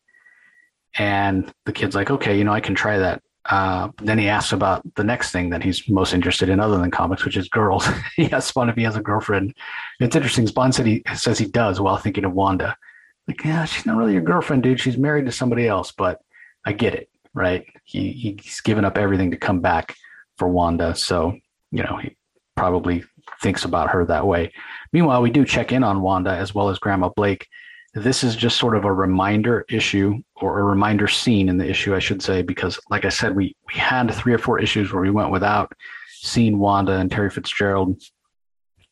And 0.97 1.53
the 1.65 1.73
kid's 1.73 1.97
like, 1.97 2.11
okay, 2.11 2.39
you 2.39 2.45
know, 2.45 2.53
I 2.53 2.61
can 2.61 2.77
try 2.77 2.99
that. 2.99 3.21
Uh, 3.47 3.89
then 4.01 4.17
he 4.17 4.29
asks 4.29 4.53
about 4.53 4.83
the 4.95 5.05
next 5.05 5.33
thing 5.33 5.51
that 5.51 5.63
he's 5.63 5.89
most 5.89 6.15
interested 6.15 6.49
in, 6.49 6.61
other 6.61 6.79
than 6.79 6.93
comics, 6.93 7.25
which 7.25 7.37
is 7.37 7.49
girls. 7.49 7.87
he 8.17 8.31
asks 8.31 8.51
Spawn 8.51 8.69
if 8.69 8.77
he 8.77 8.85
has 8.85 8.97
a 8.97 9.03
girlfriend. 9.03 9.55
It's 9.99 10.15
interesting. 10.15 10.47
Spawn 10.47 10.73
said 10.73 10.87
he 10.87 11.03
says 11.17 11.37
he 11.39 11.47
does 11.47 11.81
while 11.81 11.97
thinking 11.97 12.25
of 12.25 12.33
Wanda. 12.33 12.77
Like, 13.27 13.45
yeah, 13.45 13.65
she's 13.65 13.87
not 13.87 13.97
really 13.97 14.13
your 14.13 14.23
girlfriend, 14.23 14.63
dude. 14.63 14.81
She's 14.81 14.97
married 14.97 15.27
to 15.27 15.33
somebody 15.33 15.67
else, 15.67 15.91
but 15.91 16.21
I 16.65 16.73
get 16.73 16.95
it 16.95 17.09
right? 17.35 17.67
He 17.85 18.13
he's 18.13 18.61
given 18.61 18.85
up 18.85 18.97
everything 18.97 19.31
to 19.33 19.37
come 19.37 19.61
back 19.61 19.97
for 20.39 20.49
Wanda, 20.49 20.95
so 20.95 21.37
you 21.71 21.83
know 21.83 21.99
he 22.01 22.17
probably 22.57 23.05
thinks 23.43 23.65
about 23.65 23.91
her 23.91 24.05
that 24.07 24.27
way. 24.27 24.53
Meanwhile, 24.93 25.23
we 25.23 25.31
do 25.31 25.45
check 25.45 25.73
in 25.73 25.83
on 25.83 26.01
Wanda 26.01 26.31
as 26.31 26.55
well 26.55 26.69
as 26.69 26.79
Grandma 26.79 27.11
Blake. 27.15 27.47
This 27.95 28.25
is 28.25 28.35
just 28.35 28.59
sort 28.59 28.77
of 28.77 28.85
a 28.85 28.93
reminder 28.93 29.65
issue 29.69 30.21
or 30.37 30.59
a 30.59 30.65
reminder 30.65 31.07
scene 31.07 31.49
in 31.49 31.59
the 31.59 31.69
issue, 31.69 31.95
I 31.95 32.01
should 32.01 32.23
say, 32.23 32.43
because 32.43 32.79
like 32.91 33.05
I 33.05 33.09
said, 33.09 33.37
we 33.37 33.57
we 33.67 33.75
had 33.75 34.13
three 34.13 34.33
or 34.33 34.39
four 34.39 34.59
issues 34.61 34.93
where 34.93 35.03
we 35.03 35.11
went 35.11 35.31
without 35.31 35.73
seeing 36.11 36.59
Wanda 36.59 36.93
and 36.93 37.11
Terry 37.11 37.31
Fitzgerald. 37.31 38.01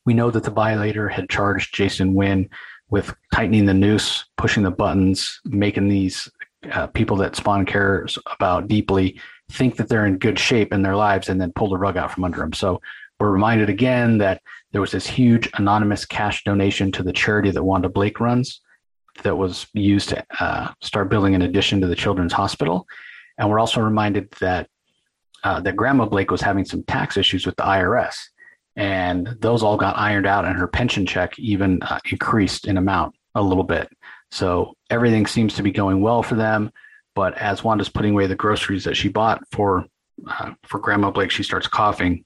We 0.04 0.14
know 0.14 0.30
that 0.30 0.44
the 0.44 0.50
Violator 0.50 1.08
had 1.08 1.30
charged 1.30 1.74
Jason 1.74 2.14
Wynn 2.14 2.48
with 2.90 3.14
tightening 3.32 3.64
the 3.64 3.74
noose, 3.74 4.26
pushing 4.36 4.62
the 4.62 4.70
buttons, 4.70 5.40
making 5.44 5.88
these 5.88 6.28
uh, 6.70 6.86
people 6.88 7.16
that 7.18 7.36
Spawn 7.36 7.66
cares 7.66 8.18
about 8.38 8.68
deeply 8.68 9.20
think 9.50 9.76
that 9.76 9.88
they're 9.88 10.06
in 10.06 10.18
good 10.18 10.38
shape 10.38 10.72
in 10.72 10.82
their 10.82 10.96
lives 10.96 11.28
and 11.28 11.40
then 11.40 11.52
pull 11.54 11.68
the 11.68 11.78
rug 11.78 11.96
out 11.96 12.12
from 12.12 12.24
under 12.24 12.38
them. 12.38 12.52
So 12.52 12.80
we're 13.18 13.30
reminded 13.30 13.68
again 13.68 14.18
that 14.18 14.40
there 14.72 14.80
was 14.80 14.92
this 14.92 15.06
huge 15.06 15.48
anonymous 15.54 16.04
cash 16.04 16.44
donation 16.44 16.90
to 16.92 17.02
the 17.02 17.12
charity 17.12 17.50
that 17.50 17.62
Wanda 17.62 17.88
Blake 17.88 18.20
runs 18.20 18.60
that 19.22 19.36
was 19.36 19.66
used 19.74 20.08
to 20.10 20.24
uh, 20.40 20.72
start 20.80 21.10
building 21.10 21.34
an 21.34 21.42
addition 21.42 21.80
to 21.80 21.86
the 21.86 21.94
children's 21.94 22.32
hospital. 22.32 22.86
And 23.38 23.48
we're 23.48 23.60
also 23.60 23.80
reminded 23.80 24.30
that 24.40 24.68
uh, 25.44 25.60
that 25.60 25.76
Grandma 25.76 26.06
Blake 26.06 26.30
was 26.30 26.40
having 26.40 26.64
some 26.64 26.84
tax 26.84 27.16
issues 27.16 27.46
with 27.46 27.56
the 27.56 27.64
IRS, 27.64 28.16
and 28.76 29.36
those 29.40 29.62
all 29.62 29.76
got 29.76 29.98
ironed 29.98 30.26
out, 30.26 30.44
and 30.44 30.56
her 30.56 30.68
pension 30.68 31.04
check 31.04 31.36
even 31.38 31.82
uh, 31.82 31.98
increased 32.10 32.68
in 32.68 32.76
amount 32.76 33.14
a 33.34 33.42
little 33.42 33.64
bit. 33.64 33.88
So 34.32 34.78
everything 34.88 35.26
seems 35.26 35.54
to 35.54 35.62
be 35.62 35.70
going 35.70 36.00
well 36.00 36.22
for 36.22 36.36
them. 36.36 36.72
But 37.14 37.36
as 37.36 37.62
Wanda's 37.62 37.90
putting 37.90 38.12
away 38.12 38.26
the 38.26 38.34
groceries 38.34 38.84
that 38.84 38.96
she 38.96 39.08
bought 39.08 39.42
for 39.52 39.84
uh, 40.26 40.52
for 40.64 40.80
Grandma 40.80 41.10
Blake, 41.10 41.30
she 41.30 41.42
starts 41.42 41.66
coughing 41.66 42.24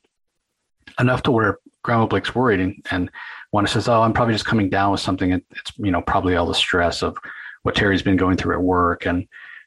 enough 1.00 1.24
to 1.24 1.32
where 1.32 1.58
Grandma 1.82 2.06
Blake's 2.06 2.34
worried, 2.34 2.60
and, 2.60 2.86
and 2.92 3.10
Wanda 3.50 3.68
says, 3.68 3.88
"Oh, 3.88 4.02
I'm 4.02 4.12
probably 4.12 4.34
just 4.34 4.46
coming 4.46 4.70
down 4.70 4.92
with 4.92 5.00
something. 5.00 5.32
It's 5.32 5.72
you 5.78 5.90
know 5.90 6.00
probably 6.00 6.36
all 6.36 6.46
the 6.46 6.54
stress 6.54 7.02
of 7.02 7.18
what 7.64 7.74
Terry's 7.74 8.02
been 8.02 8.16
going 8.16 8.36
through 8.36 8.54
at 8.54 8.62
work, 8.62 9.04
and 9.04 9.26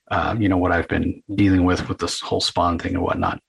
uh, 0.10 0.38
you 0.40 0.48
know 0.48 0.58
what 0.58 0.72
I've 0.72 0.88
been 0.88 1.22
dealing 1.36 1.66
with 1.66 1.90
with 1.90 1.98
this 1.98 2.22
whole 2.22 2.42
spawn 2.42 2.80
thing 2.80 2.96
and 2.96 3.04
whatnot." 3.04 3.42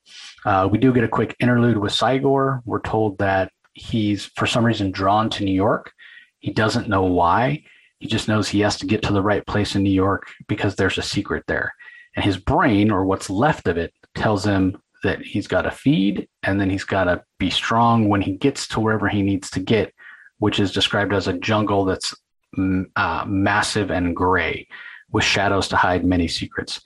Uh, 0.44 0.68
we 0.70 0.78
do 0.78 0.92
get 0.92 1.04
a 1.04 1.08
quick 1.08 1.36
interlude 1.38 1.78
with 1.78 1.92
Cygor. 1.92 2.60
We're 2.64 2.80
told 2.80 3.18
that 3.18 3.52
he's 3.72 4.26
for 4.34 4.48
some 4.48 4.66
reason 4.66 4.90
drawn 4.90 5.30
to 5.30 5.44
New 5.44 5.54
York. 5.54 5.92
He 6.40 6.52
doesn't 6.52 6.88
know 6.88 7.04
why. 7.04 7.62
He 8.00 8.08
just 8.08 8.28
knows 8.28 8.48
he 8.48 8.60
has 8.60 8.76
to 8.78 8.86
get 8.86 9.02
to 9.02 9.12
the 9.12 9.22
right 9.22 9.46
place 9.46 9.76
in 9.76 9.82
New 9.82 9.90
York 9.90 10.26
because 10.48 10.74
there's 10.74 10.98
a 10.98 11.02
secret 11.02 11.44
there. 11.46 11.72
And 12.16 12.24
his 12.24 12.38
brain, 12.38 12.90
or 12.90 13.04
what's 13.04 13.30
left 13.30 13.68
of 13.68 13.76
it, 13.76 13.92
tells 14.14 14.44
him 14.44 14.80
that 15.02 15.22
he's 15.22 15.46
got 15.46 15.62
to 15.62 15.70
feed 15.70 16.28
and 16.42 16.60
then 16.60 16.68
he's 16.68 16.84
got 16.84 17.04
to 17.04 17.22
be 17.38 17.50
strong 17.50 18.08
when 18.08 18.20
he 18.20 18.32
gets 18.32 18.66
to 18.68 18.80
wherever 18.80 19.08
he 19.08 19.22
needs 19.22 19.50
to 19.50 19.60
get, 19.60 19.94
which 20.38 20.60
is 20.60 20.72
described 20.72 21.12
as 21.12 21.28
a 21.28 21.34
jungle 21.34 21.84
that's 21.84 22.14
mm, 22.56 22.84
uh, 22.96 23.24
massive 23.26 23.90
and 23.90 24.16
gray 24.16 24.66
with 25.12 25.24
shadows 25.24 25.68
to 25.68 25.76
hide 25.76 26.04
many 26.04 26.28
secrets. 26.28 26.80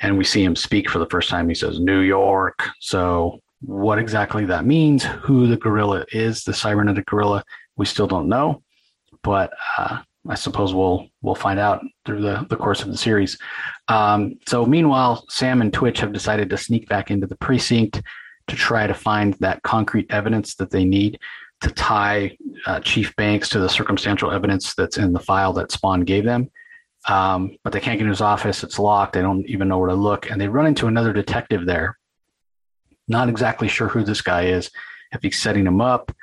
And 0.00 0.16
we 0.16 0.24
see 0.24 0.44
him 0.44 0.54
speak 0.54 0.88
for 0.88 0.98
the 0.98 1.08
first 1.08 1.28
time. 1.28 1.48
He 1.48 1.54
says, 1.54 1.80
New 1.80 2.00
York. 2.00 2.68
So, 2.80 3.40
what 3.60 3.98
exactly 3.98 4.44
that 4.44 4.64
means, 4.64 5.02
who 5.02 5.48
the 5.48 5.56
gorilla 5.56 6.04
is, 6.12 6.44
the 6.44 6.54
cybernetic 6.54 7.06
gorilla, 7.06 7.42
we 7.76 7.86
still 7.86 8.06
don't 8.06 8.28
know. 8.28 8.62
But 9.24 9.52
uh, 9.76 10.02
I 10.28 10.34
suppose 10.34 10.74
we'll 10.74 11.08
we'll 11.22 11.34
find 11.34 11.58
out 11.58 11.82
through 12.04 12.22
the, 12.22 12.46
the 12.48 12.56
course 12.56 12.82
of 12.82 12.88
the 12.88 12.96
series. 12.96 13.38
Um, 13.88 14.38
so 14.46 14.66
meanwhile, 14.66 15.24
Sam 15.28 15.60
and 15.60 15.72
Twitch 15.72 16.00
have 16.00 16.12
decided 16.12 16.50
to 16.50 16.56
sneak 16.56 16.88
back 16.88 17.10
into 17.10 17.26
the 17.26 17.36
precinct 17.36 18.02
to 18.48 18.56
try 18.56 18.86
to 18.86 18.94
find 18.94 19.34
that 19.34 19.62
concrete 19.62 20.06
evidence 20.10 20.54
that 20.56 20.70
they 20.70 20.84
need 20.84 21.18
to 21.60 21.70
tie 21.70 22.36
uh, 22.66 22.80
Chief 22.80 23.14
Banks 23.16 23.48
to 23.50 23.58
the 23.58 23.68
circumstantial 23.68 24.30
evidence 24.30 24.74
that's 24.74 24.96
in 24.96 25.12
the 25.12 25.20
file 25.20 25.52
that 25.54 25.72
Spawn 25.72 26.02
gave 26.02 26.24
them. 26.24 26.50
Um, 27.08 27.56
but 27.64 27.72
they 27.72 27.80
can't 27.80 27.98
get 27.98 28.04
in 28.04 28.10
his 28.10 28.20
office; 28.20 28.62
it's 28.62 28.78
locked. 28.78 29.14
They 29.14 29.22
don't 29.22 29.46
even 29.46 29.68
know 29.68 29.78
where 29.78 29.88
to 29.88 29.94
look, 29.94 30.30
and 30.30 30.40
they 30.40 30.48
run 30.48 30.66
into 30.66 30.88
another 30.88 31.12
detective 31.12 31.64
there. 31.64 31.98
Not 33.06 33.28
exactly 33.28 33.68
sure 33.68 33.88
who 33.88 34.04
this 34.04 34.20
guy 34.20 34.46
is. 34.46 34.70
If 35.12 35.22
he's 35.22 35.40
setting 35.40 35.66
him 35.66 35.80
up, 35.80 36.14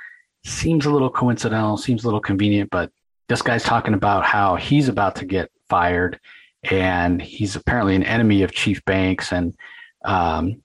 seems 0.46 0.86
a 0.86 0.92
little 0.92 1.10
coincidental, 1.10 1.78
seems 1.78 2.04
a 2.04 2.08
little 2.08 2.20
convenient, 2.20 2.70
but 2.70 2.92
this 3.28 3.42
guy's 3.42 3.64
talking 3.64 3.94
about 3.94 4.26
how 4.26 4.56
he's 4.56 4.88
about 4.88 5.16
to 5.18 5.26
get 5.26 5.52
fired 5.70 6.20
and 6.64 7.22
he's 7.22 7.56
apparently 7.56 7.96
an 7.96 8.04
enemy 8.04 8.44
of 8.44 8.52
Chief 8.52 8.84
Banks 8.86 9.32
and 9.32 9.56
um, 10.04 10.62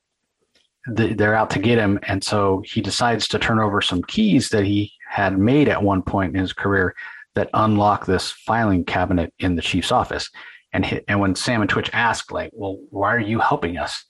they're 0.86 1.34
out 1.34 1.50
to 1.50 1.58
get 1.58 1.78
him. 1.78 1.98
And 2.02 2.22
so 2.22 2.62
he 2.64 2.80
decides 2.80 3.28
to 3.28 3.38
turn 3.38 3.58
over 3.58 3.80
some 3.80 4.02
keys 4.04 4.48
that 4.50 4.64
he 4.64 4.92
had 5.08 5.38
made 5.38 5.68
at 5.68 5.82
one 5.82 6.02
point 6.02 6.34
in 6.34 6.40
his 6.40 6.52
career 6.52 6.94
that 7.34 7.50
unlock 7.54 8.06
this 8.06 8.30
filing 8.30 8.84
cabinet 8.84 9.32
in 9.38 9.56
the 9.56 9.62
chief's 9.62 9.92
office. 9.92 10.30
And 10.72 10.84
he, 10.84 11.00
and 11.08 11.20
when 11.20 11.34
Sam 11.34 11.60
and 11.60 11.70
Twitch 11.70 11.90
ask, 11.92 12.30
like, 12.30 12.50
well, 12.52 12.78
why 12.90 13.14
are 13.14 13.20
you 13.20 13.40
helping 13.40 13.76
us? 13.76 14.04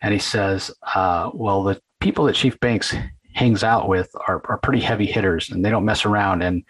And 0.00 0.12
he 0.12 0.20
says, 0.20 0.70
uh, 0.94 1.30
well, 1.32 1.62
the 1.62 1.80
people 2.00 2.24
that 2.24 2.34
Chief 2.34 2.58
Banks 2.60 2.94
hangs 3.34 3.62
out 3.62 3.88
with 3.88 4.10
are, 4.26 4.42
are 4.46 4.58
pretty 4.58 4.80
heavy 4.80 5.06
hitters 5.06 5.50
and 5.50 5.64
they 5.64 5.70
don't 5.70 5.84
mess 5.84 6.04
around. 6.04 6.42
And 6.42 6.64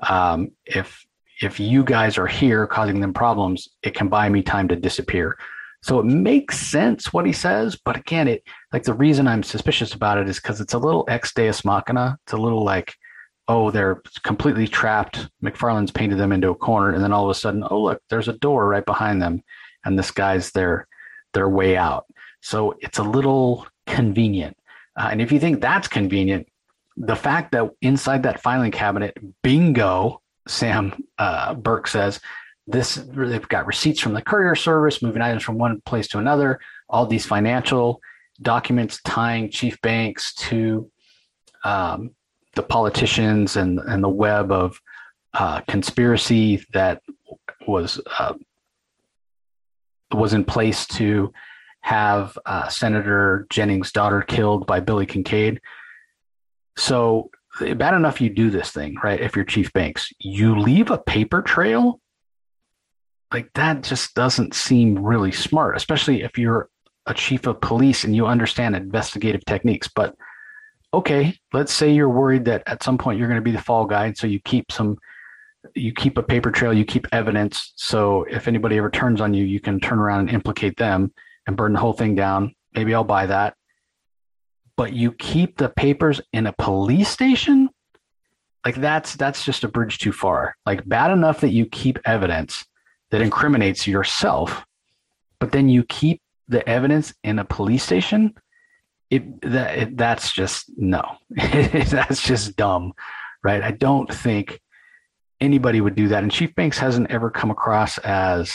um, 0.00 0.52
if 0.64 1.04
if 1.40 1.60
you 1.60 1.84
guys 1.84 2.18
are 2.18 2.26
here 2.26 2.66
causing 2.66 3.00
them 3.00 3.14
problems, 3.14 3.68
it 3.82 3.94
can 3.94 4.08
buy 4.08 4.28
me 4.28 4.42
time 4.42 4.68
to 4.68 4.76
disappear. 4.76 5.38
So 5.82 6.00
it 6.00 6.06
makes 6.06 6.58
sense 6.58 7.12
what 7.12 7.24
he 7.24 7.32
says, 7.32 7.78
but 7.84 7.96
again, 7.96 8.26
it 8.26 8.42
like 8.72 8.82
the 8.82 8.94
reason 8.94 9.28
I'm 9.28 9.44
suspicious 9.44 9.94
about 9.94 10.18
it 10.18 10.28
is 10.28 10.40
because 10.40 10.60
it's 10.60 10.74
a 10.74 10.78
little 10.78 11.04
ex 11.08 11.32
deus 11.32 11.64
machina. 11.64 12.18
It's 12.24 12.32
a 12.32 12.36
little 12.38 12.64
like, 12.64 12.94
oh, 13.46 13.70
they're 13.70 14.02
completely 14.24 14.66
trapped. 14.66 15.28
McFarlane's 15.42 15.92
painted 15.92 16.18
them 16.18 16.32
into 16.32 16.50
a 16.50 16.54
corner, 16.54 16.92
and 16.92 17.02
then 17.02 17.12
all 17.12 17.24
of 17.24 17.30
a 17.30 17.34
sudden, 17.34 17.64
oh 17.70 17.80
look, 17.80 18.02
there's 18.10 18.28
a 18.28 18.38
door 18.38 18.68
right 18.68 18.84
behind 18.84 19.22
them, 19.22 19.42
and 19.84 19.96
this 19.96 20.10
guy's 20.10 20.50
their 20.50 20.88
their 21.32 21.48
way 21.48 21.76
out. 21.76 22.06
So 22.40 22.74
it's 22.80 22.98
a 22.98 23.04
little 23.04 23.66
convenient. 23.86 24.56
Uh, 24.96 25.08
and 25.12 25.22
if 25.22 25.30
you 25.30 25.38
think 25.38 25.60
that's 25.60 25.86
convenient, 25.86 26.48
the 26.98 27.16
fact 27.16 27.52
that 27.52 27.70
inside 27.80 28.24
that 28.24 28.42
filing 28.42 28.72
cabinet, 28.72 29.16
bingo, 29.42 30.20
Sam 30.46 31.04
uh, 31.18 31.54
Burke 31.54 31.86
says, 31.86 32.20
this 32.66 32.96
they've 32.96 33.48
got 33.48 33.66
receipts 33.66 34.00
from 34.00 34.12
the 34.12 34.20
courier 34.20 34.54
service, 34.54 35.00
moving 35.00 35.22
items 35.22 35.42
from 35.42 35.58
one 35.58 35.80
place 35.82 36.08
to 36.08 36.18
another, 36.18 36.60
all 36.88 37.06
these 37.06 37.24
financial 37.24 38.00
documents 38.42 39.00
tying 39.04 39.50
Chief 39.50 39.80
Banks 39.80 40.34
to 40.34 40.90
um, 41.64 42.10
the 42.54 42.62
politicians 42.62 43.56
and, 43.56 43.78
and 43.78 44.02
the 44.02 44.08
web 44.08 44.52
of 44.52 44.80
uh, 45.34 45.60
conspiracy 45.62 46.62
that 46.72 47.02
was 47.66 48.00
uh, 48.18 48.34
was 50.12 50.32
in 50.32 50.44
place 50.44 50.86
to 50.86 51.32
have 51.80 52.38
uh, 52.44 52.68
Senator 52.68 53.46
Jennings' 53.50 53.92
daughter 53.92 54.22
killed 54.22 54.66
by 54.66 54.80
Billy 54.80 55.06
Kincaid. 55.06 55.60
So 56.78 57.30
bad 57.60 57.94
enough 57.94 58.20
you 58.20 58.30
do 58.30 58.50
this 58.50 58.70
thing, 58.70 58.96
right? 59.02 59.20
If 59.20 59.34
you're 59.34 59.44
Chief 59.44 59.72
Banks, 59.72 60.12
you 60.20 60.58
leave 60.58 60.90
a 60.90 60.98
paper 60.98 61.42
trail. 61.42 62.00
Like 63.32 63.50
that 63.54 63.82
just 63.82 64.14
doesn't 64.14 64.54
seem 64.54 64.96
really 64.96 65.32
smart, 65.32 65.76
especially 65.76 66.22
if 66.22 66.38
you're 66.38 66.70
a 67.06 67.14
chief 67.14 67.46
of 67.46 67.60
police 67.60 68.04
and 68.04 68.14
you 68.14 68.26
understand 68.26 68.76
investigative 68.76 69.44
techniques. 69.44 69.88
But 69.88 70.14
okay, 70.94 71.34
let's 71.52 71.72
say 71.72 71.90
you're 71.90 72.08
worried 72.08 72.44
that 72.44 72.62
at 72.66 72.84
some 72.84 72.96
point 72.96 73.18
you're 73.18 73.28
going 73.28 73.40
to 73.40 73.44
be 73.44 73.50
the 73.50 73.60
fall 73.60 73.84
guy, 73.84 74.12
so 74.12 74.28
you 74.28 74.40
keep 74.44 74.70
some, 74.70 74.98
you 75.74 75.92
keep 75.92 76.16
a 76.16 76.22
paper 76.22 76.52
trail, 76.52 76.72
you 76.72 76.84
keep 76.84 77.08
evidence. 77.10 77.72
So 77.74 78.24
if 78.30 78.46
anybody 78.46 78.78
ever 78.78 78.88
turns 78.88 79.20
on 79.20 79.34
you, 79.34 79.44
you 79.44 79.58
can 79.58 79.80
turn 79.80 79.98
around 79.98 80.20
and 80.20 80.30
implicate 80.30 80.76
them 80.76 81.12
and 81.46 81.56
burn 81.56 81.72
the 81.72 81.80
whole 81.80 81.92
thing 81.92 82.14
down. 82.14 82.54
Maybe 82.72 82.94
I'll 82.94 83.04
buy 83.04 83.26
that 83.26 83.57
but 84.78 84.94
you 84.94 85.12
keep 85.12 85.58
the 85.58 85.68
papers 85.68 86.22
in 86.32 86.46
a 86.46 86.54
police 86.54 87.10
station? 87.10 87.68
Like 88.64 88.76
that's 88.76 89.16
that's 89.16 89.44
just 89.44 89.64
a 89.64 89.68
bridge 89.68 89.98
too 89.98 90.12
far. 90.12 90.56
Like 90.64 90.88
bad 90.88 91.10
enough 91.10 91.42
that 91.42 91.52
you 91.52 91.66
keep 91.66 91.98
evidence 92.06 92.64
that 93.10 93.20
incriminates 93.20 93.86
yourself 93.86 94.64
but 95.40 95.52
then 95.52 95.68
you 95.68 95.84
keep 95.84 96.20
the 96.48 96.68
evidence 96.68 97.14
in 97.22 97.38
a 97.38 97.44
police 97.44 97.84
station? 97.84 98.34
It 99.10 99.40
that 99.42 99.78
it, 99.78 99.96
that's 99.96 100.32
just 100.32 100.70
no. 100.76 101.02
That's 101.30 102.22
just 102.22 102.56
dumb 102.56 102.92
right? 103.42 103.62
I 103.62 103.70
don't 103.70 104.12
think 104.12 104.60
anybody 105.40 105.80
would 105.80 105.94
do 105.94 106.08
that. 106.08 106.22
And 106.22 106.32
chief 106.32 106.54
banks 106.54 106.78
hasn't 106.78 107.10
ever 107.10 107.30
come 107.30 107.50
across 107.50 107.98
as 107.98 108.54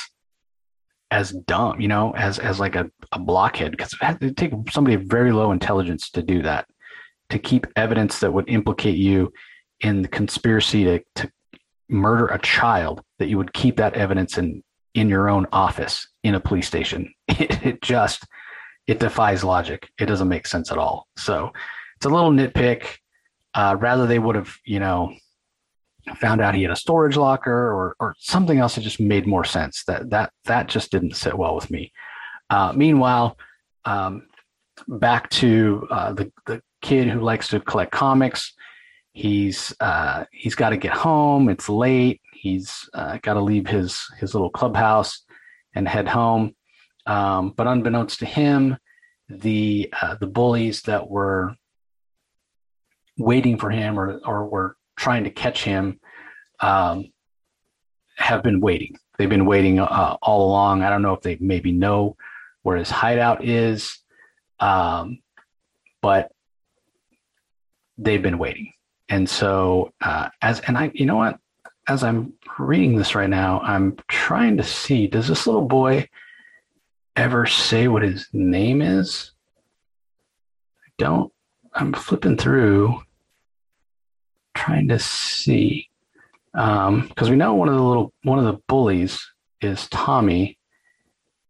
as 1.11 1.31
dumb, 1.31 1.79
you 1.79 1.87
know, 1.87 2.11
as 2.15 2.39
as 2.39 2.59
like 2.59 2.75
a, 2.75 2.89
a 3.11 3.19
blockhead 3.19 3.71
because 3.71 3.95
it 4.01 4.21
would 4.21 4.37
take 4.37 4.53
somebody 4.71 4.95
of 4.95 5.03
very 5.03 5.31
low 5.31 5.51
intelligence 5.51 6.09
to 6.11 6.23
do 6.23 6.41
that, 6.41 6.67
to 7.29 7.39
keep 7.39 7.67
evidence 7.75 8.19
that 8.19 8.33
would 8.33 8.49
implicate 8.49 8.97
you 8.97 9.31
in 9.81 10.01
the 10.01 10.07
conspiracy 10.07 10.83
to, 10.85 11.03
to 11.15 11.31
murder 11.89 12.27
a 12.27 12.39
child, 12.39 13.01
that 13.19 13.27
you 13.27 13.37
would 13.37 13.53
keep 13.53 13.77
that 13.77 13.95
evidence 13.95 14.37
in 14.37 14.63
in 14.95 15.09
your 15.09 15.29
own 15.29 15.45
office 15.51 16.07
in 16.23 16.35
a 16.35 16.39
police 16.39 16.67
station. 16.67 17.13
It, 17.39 17.65
it 17.65 17.81
just 17.81 18.25
it 18.87 18.99
defies 18.99 19.43
logic. 19.43 19.89
It 19.99 20.05
doesn't 20.05 20.27
make 20.27 20.45
sense 20.45 20.71
at 20.71 20.77
all. 20.77 21.07
So 21.17 21.51
it's 21.95 22.05
a 22.05 22.09
little 22.09 22.31
nitpick. 22.31 22.85
Uh, 23.53 23.75
rather, 23.79 24.05
they 24.05 24.19
would 24.19 24.35
have, 24.35 24.55
you 24.65 24.79
know, 24.79 25.13
found 26.17 26.41
out 26.41 26.55
he 26.55 26.63
had 26.63 26.71
a 26.71 26.75
storage 26.75 27.15
locker 27.15 27.71
or 27.71 27.95
or 27.99 28.15
something 28.19 28.59
else 28.59 28.75
that 28.75 28.81
just 28.81 28.99
made 28.99 29.27
more 29.27 29.45
sense. 29.45 29.83
That 29.85 30.09
that 30.09 30.31
that 30.45 30.67
just 30.67 30.91
didn't 30.91 31.15
sit 31.15 31.37
well 31.37 31.55
with 31.55 31.71
me. 31.71 31.91
Uh, 32.49 32.73
meanwhile, 32.75 33.37
um, 33.85 34.27
back 34.87 35.29
to 35.31 35.87
uh, 35.89 36.13
the 36.13 36.31
the 36.45 36.61
kid 36.81 37.07
who 37.07 37.21
likes 37.21 37.47
to 37.49 37.59
collect 37.59 37.91
comics. 37.91 38.53
He's 39.13 39.73
uh, 39.79 40.25
he's 40.31 40.55
got 40.55 40.71
to 40.71 40.77
get 40.77 40.93
home. 40.93 41.49
It's 41.49 41.69
late. 41.69 42.21
He's 42.33 42.89
uh, 42.93 43.19
got 43.21 43.35
to 43.35 43.41
leave 43.41 43.67
his 43.67 44.05
his 44.19 44.33
little 44.33 44.49
clubhouse 44.49 45.23
and 45.75 45.87
head 45.87 46.07
home. 46.07 46.55
Um, 47.05 47.53
but 47.55 47.67
unbeknownst 47.67 48.19
to 48.19 48.25
him, 48.25 48.77
the 49.29 49.93
uh, 50.01 50.15
the 50.15 50.27
bullies 50.27 50.81
that 50.83 51.09
were 51.09 51.55
waiting 53.17 53.57
for 53.57 53.69
him 53.69 53.99
or 53.99 54.19
or 54.25 54.47
were 54.47 54.75
trying 54.95 55.23
to 55.23 55.29
catch 55.29 55.63
him 55.63 55.99
um, 56.59 57.11
have 58.15 58.43
been 58.43 58.59
waiting. 58.59 58.97
They've 59.17 59.29
been 59.29 59.45
waiting 59.45 59.79
uh, 59.79 60.17
all 60.21 60.49
along. 60.49 60.83
I 60.83 60.89
don't 60.89 61.01
know 61.01 61.13
if 61.13 61.21
they 61.21 61.37
maybe 61.39 61.71
know 61.71 62.15
where 62.63 62.77
his 62.77 62.89
hideout 62.89 63.43
is, 63.43 63.99
um, 64.59 65.19
but 66.01 66.31
they've 67.97 68.21
been 68.21 68.37
waiting. 68.37 68.73
And 69.09 69.29
so, 69.29 69.93
uh, 70.01 70.29
as 70.41 70.59
and 70.61 70.77
I, 70.77 70.91
you 70.93 71.05
know 71.05 71.17
what, 71.17 71.37
as 71.87 72.03
I'm 72.03 72.33
reading 72.57 72.95
this 72.95 73.15
right 73.15 73.29
now, 73.29 73.59
I'm 73.59 73.97
trying 74.07 74.57
to 74.57 74.63
see 74.63 75.07
does 75.07 75.27
this 75.27 75.45
little 75.45 75.67
boy 75.67 76.07
ever 77.15 77.45
say 77.45 77.87
what 77.87 78.01
his 78.01 78.27
name 78.33 78.81
is? 78.81 79.31
I 80.85 80.89
don't. 80.97 81.31
I'm 81.73 81.93
flipping 81.93 82.37
through, 82.37 83.01
trying 84.53 84.87
to 84.89 84.99
see 84.99 85.89
because 86.53 86.87
um, 86.87 87.29
we 87.29 87.35
know 87.35 87.55
one 87.55 87.67
of 87.67 87.75
the 87.75 87.81
little 87.81 88.13
one 88.23 88.37
of 88.37 88.45
the 88.45 88.61
bullies 88.67 89.25
is 89.61 89.87
Tommy, 89.87 90.57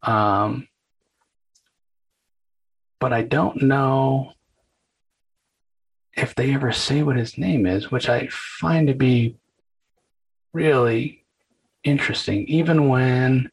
um, 0.01 0.67
but 2.99 3.11
I 3.11 3.23
don't 3.23 3.63
know 3.63 4.31
if 6.15 6.35
they 6.35 6.53
ever 6.53 6.71
say 6.71 7.03
what 7.03 7.17
his 7.17 7.37
name 7.37 7.65
is, 7.65 7.91
which 7.91 8.07
I 8.07 8.27
find 8.29 8.87
to 8.87 8.93
be 8.93 9.35
really 10.53 11.25
interesting. 11.83 12.47
Even 12.47 12.87
when, 12.87 13.51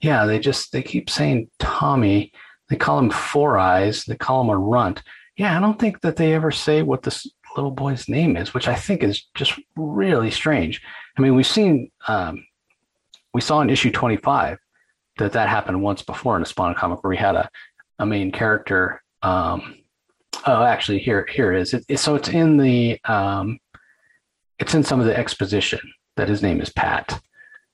yeah, 0.00 0.26
they 0.26 0.38
just 0.38 0.70
they 0.70 0.82
keep 0.82 1.10
saying 1.10 1.50
Tommy. 1.58 2.32
They 2.68 2.76
call 2.76 2.98
him 2.98 3.10
Four 3.10 3.58
Eyes. 3.58 4.04
They 4.04 4.16
call 4.16 4.42
him 4.42 4.50
a 4.50 4.56
runt. 4.56 5.02
Yeah, 5.36 5.56
I 5.56 5.60
don't 5.60 5.78
think 5.78 6.00
that 6.02 6.14
they 6.14 6.34
ever 6.34 6.52
say 6.52 6.82
what 6.82 7.02
this 7.02 7.26
little 7.56 7.70
boy's 7.70 8.08
name 8.08 8.36
is, 8.36 8.54
which 8.54 8.68
I 8.68 8.74
think 8.74 9.02
is 9.02 9.26
just 9.34 9.58
really 9.76 10.30
strange. 10.30 10.82
I 11.16 11.20
mean, 11.20 11.34
we've 11.34 11.46
seen, 11.46 11.90
um, 12.08 12.44
we 13.32 13.40
saw 13.40 13.60
in 13.60 13.70
issue 13.70 13.90
25 13.90 14.58
that 15.18 15.32
that 15.32 15.48
happened 15.48 15.82
once 15.82 16.02
before 16.02 16.36
in 16.36 16.42
a 16.42 16.46
Spawn 16.46 16.74
comic 16.74 17.02
where 17.02 17.10
we 17.10 17.16
had 17.16 17.36
a, 17.36 17.48
a 17.98 18.06
main 18.06 18.32
character. 18.32 19.02
Um, 19.22 19.76
oh, 20.46 20.64
actually, 20.64 20.98
here 20.98 21.26
here 21.30 21.52
it 21.52 21.60
is. 21.60 21.74
It, 21.74 21.84
it, 21.88 21.98
so 21.98 22.14
it's 22.14 22.28
in 22.28 22.56
the 22.56 22.98
um, 23.04 23.58
it's 24.58 24.74
in 24.74 24.82
some 24.82 25.00
of 25.00 25.06
the 25.06 25.16
exposition 25.16 25.80
that 26.16 26.28
his 26.28 26.42
name 26.42 26.60
is 26.60 26.70
Pat. 26.70 27.20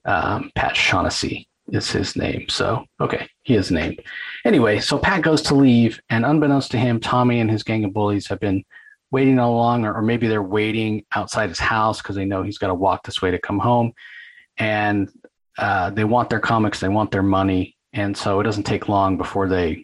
Um, 0.05 0.51
Pat 0.55 0.77
Shaughnessy 0.77 1.49
is 1.69 1.91
his 1.91 2.17
name. 2.17 2.49
So 2.49 2.85
okay, 3.01 3.29
he 3.43 3.55
is 3.55 3.71
named. 3.71 4.01
Anyway, 4.45 4.81
so 4.81 4.99
Pat 4.99 5.23
goes 5.23 5.43
to 5.43 5.55
leave, 5.55 6.01
and 6.11 6.25
unbeknownst 6.25 6.71
to 6.73 6.79
him, 6.79 7.01
Tommy 7.01 7.41
and 7.41 7.51
his 7.51 7.63
gang 7.63 7.85
of 7.85 7.93
bullies 7.93 8.27
have 8.29 8.41
been 8.41 8.65
waiting 9.11 9.39
along, 9.39 9.85
or, 9.85 9.95
or 9.95 10.03
maybe 10.03 10.29
they're 10.29 10.43
waiting 10.43 11.05
outside 11.15 11.49
his 11.49 11.59
house 11.59 12.01
because 12.01 12.17
they 12.17 12.25
know 12.25 12.43
he's 12.43 12.59
got 12.59 12.69
to 12.69 12.75
walk 12.75 13.03
this 13.05 13.21
way 13.21 13.31
to 13.31 13.39
come 13.39 13.59
home. 13.59 13.93
And 14.59 15.11
uh, 15.59 15.91
they 15.91 16.05
want 16.05 16.31
their 16.31 16.41
comics, 16.41 16.81
they 16.81 16.89
want 16.89 17.11
their 17.11 17.23
money. 17.23 17.77
And 17.93 18.17
so 18.17 18.41
it 18.41 18.45
doesn't 18.45 18.65
take 18.65 18.89
long 18.89 19.17
before 19.17 19.49
they 19.49 19.83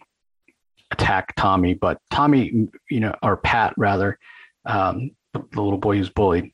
attack 0.91 1.35
Tommy. 1.35 1.73
But 1.73 1.99
Tommy, 2.09 2.69
you 2.89 2.99
know, 2.99 3.13
or 3.21 3.37
Pat 3.37 3.73
rather, 3.77 4.17
um, 4.65 5.11
the, 5.33 5.43
the, 5.51 5.61
little 5.61 5.77
boy 5.77 5.97
who's 5.97 6.09
bullied, 6.09 6.51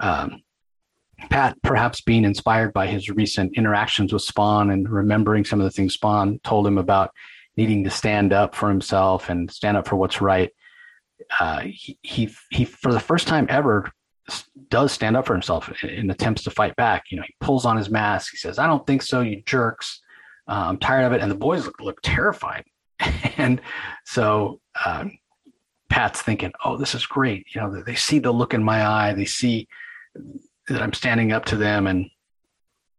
um, 0.00 0.42
Pat, 1.30 1.56
perhaps 1.62 2.00
being 2.00 2.24
inspired 2.24 2.72
by 2.72 2.86
his 2.86 3.08
recent 3.08 3.56
interactions 3.56 4.12
with 4.12 4.22
Spawn 4.22 4.70
and 4.70 4.88
remembering 4.88 5.44
some 5.44 5.60
of 5.60 5.64
the 5.64 5.70
things 5.70 5.94
Spawn 5.94 6.40
told 6.44 6.66
him 6.66 6.78
about 6.78 7.10
needing 7.56 7.84
to 7.84 7.90
stand 7.90 8.32
up 8.32 8.54
for 8.54 8.68
himself 8.68 9.30
and 9.30 9.50
stand 9.50 9.76
up 9.76 9.88
for 9.88 9.96
what's 9.96 10.20
right, 10.20 10.50
uh, 11.40 11.60
he, 11.60 11.98
he, 12.02 12.34
he, 12.50 12.64
for 12.64 12.92
the 12.92 13.00
first 13.00 13.26
time 13.26 13.46
ever, 13.48 13.90
does 14.70 14.92
stand 14.92 15.16
up 15.16 15.26
for 15.26 15.34
himself 15.34 15.70
in, 15.82 15.90
in, 15.90 16.10
attempts 16.10 16.42
to 16.44 16.50
fight 16.50 16.74
back. 16.76 17.04
You 17.10 17.18
know, 17.18 17.22
he 17.26 17.34
pulls 17.40 17.64
on 17.64 17.76
his 17.76 17.90
mask. 17.90 18.32
He 18.32 18.36
says, 18.36 18.58
"I 18.58 18.66
don't 18.66 18.86
think 18.86 19.02
so, 19.02 19.20
you 19.20 19.42
jerks. 19.46 20.00
Uh, 20.48 20.66
I'm 20.68 20.78
tired 20.78 21.04
of 21.04 21.12
it." 21.12 21.20
And 21.20 21.30
the 21.30 21.36
boys 21.36 21.66
look, 21.66 21.80
look 21.80 22.00
terrified. 22.02 22.64
and 23.36 23.60
so 24.04 24.60
uh, 24.84 25.06
Pat's 25.88 26.22
thinking, 26.22 26.52
"Oh, 26.64 26.76
this 26.76 26.94
is 26.94 27.06
great." 27.06 27.46
You 27.54 27.60
know, 27.60 27.82
they 27.82 27.94
see 27.94 28.18
the 28.18 28.32
look 28.32 28.54
in 28.54 28.62
my 28.62 28.86
eye. 28.86 29.12
They 29.12 29.26
see 29.26 29.68
that 30.68 30.82
I'm 30.82 30.92
standing 30.92 31.32
up 31.32 31.44
to 31.46 31.56
them, 31.56 31.86
and 31.86 32.06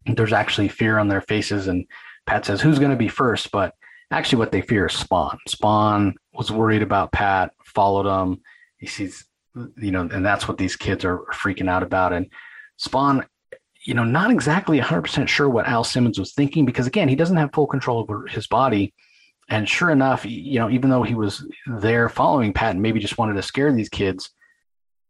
there's 0.05 0.33
actually 0.33 0.69
fear 0.69 0.97
on 0.97 1.07
their 1.07 1.21
faces. 1.21 1.67
And 1.67 1.85
Pat 2.25 2.45
says, 2.45 2.61
"Who's 2.61 2.79
going 2.79 2.91
to 2.91 2.97
be 2.97 3.09
first? 3.09 3.51
But 3.51 3.73
actually, 4.11 4.39
what 4.39 4.51
they 4.51 4.61
fear 4.61 4.85
is 4.85 4.93
Spawn. 4.93 5.37
Spawn 5.47 6.15
was 6.33 6.51
worried 6.51 6.81
about 6.83 7.11
Pat 7.11 7.51
followed 7.77 8.07
him. 8.07 8.41
He 8.79 8.87
sees, 8.87 9.23
you 9.55 9.91
know, 9.91 10.01
and 10.01 10.25
that's 10.25 10.47
what 10.47 10.57
these 10.57 10.75
kids 10.75 11.05
are 11.05 11.19
freaking 11.31 11.69
out 11.69 11.83
about. 11.83 12.11
And 12.11 12.25
Spawn, 12.77 13.23
you 13.85 13.93
know, 13.93 14.03
not 14.03 14.31
exactly 14.31 14.79
100% 14.79 15.27
sure 15.27 15.47
what 15.47 15.67
Al 15.67 15.83
Simmons 15.83 16.17
was 16.17 16.33
thinking 16.33 16.65
because, 16.65 16.87
again, 16.87 17.07
he 17.07 17.15
doesn't 17.15 17.37
have 17.37 17.53
full 17.53 17.67
control 17.67 17.99
over 17.99 18.25
his 18.25 18.47
body. 18.47 18.95
And 19.47 19.69
sure 19.69 19.91
enough, 19.91 20.25
you 20.25 20.59
know, 20.59 20.71
even 20.71 20.89
though 20.89 21.03
he 21.03 21.13
was 21.13 21.45
there 21.67 22.09
following 22.09 22.51
Pat 22.51 22.71
and 22.71 22.81
maybe 22.81 22.99
just 22.99 23.19
wanted 23.19 23.35
to 23.35 23.43
scare 23.43 23.71
these 23.71 23.89
kids, 23.89 24.31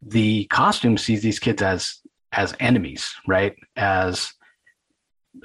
the 0.02 0.46
costume 0.48 0.98
sees 0.98 1.22
these 1.22 1.40
kids 1.40 1.62
as 1.62 2.02
as 2.34 2.54
enemies, 2.60 3.16
right? 3.26 3.56
As 3.78 4.34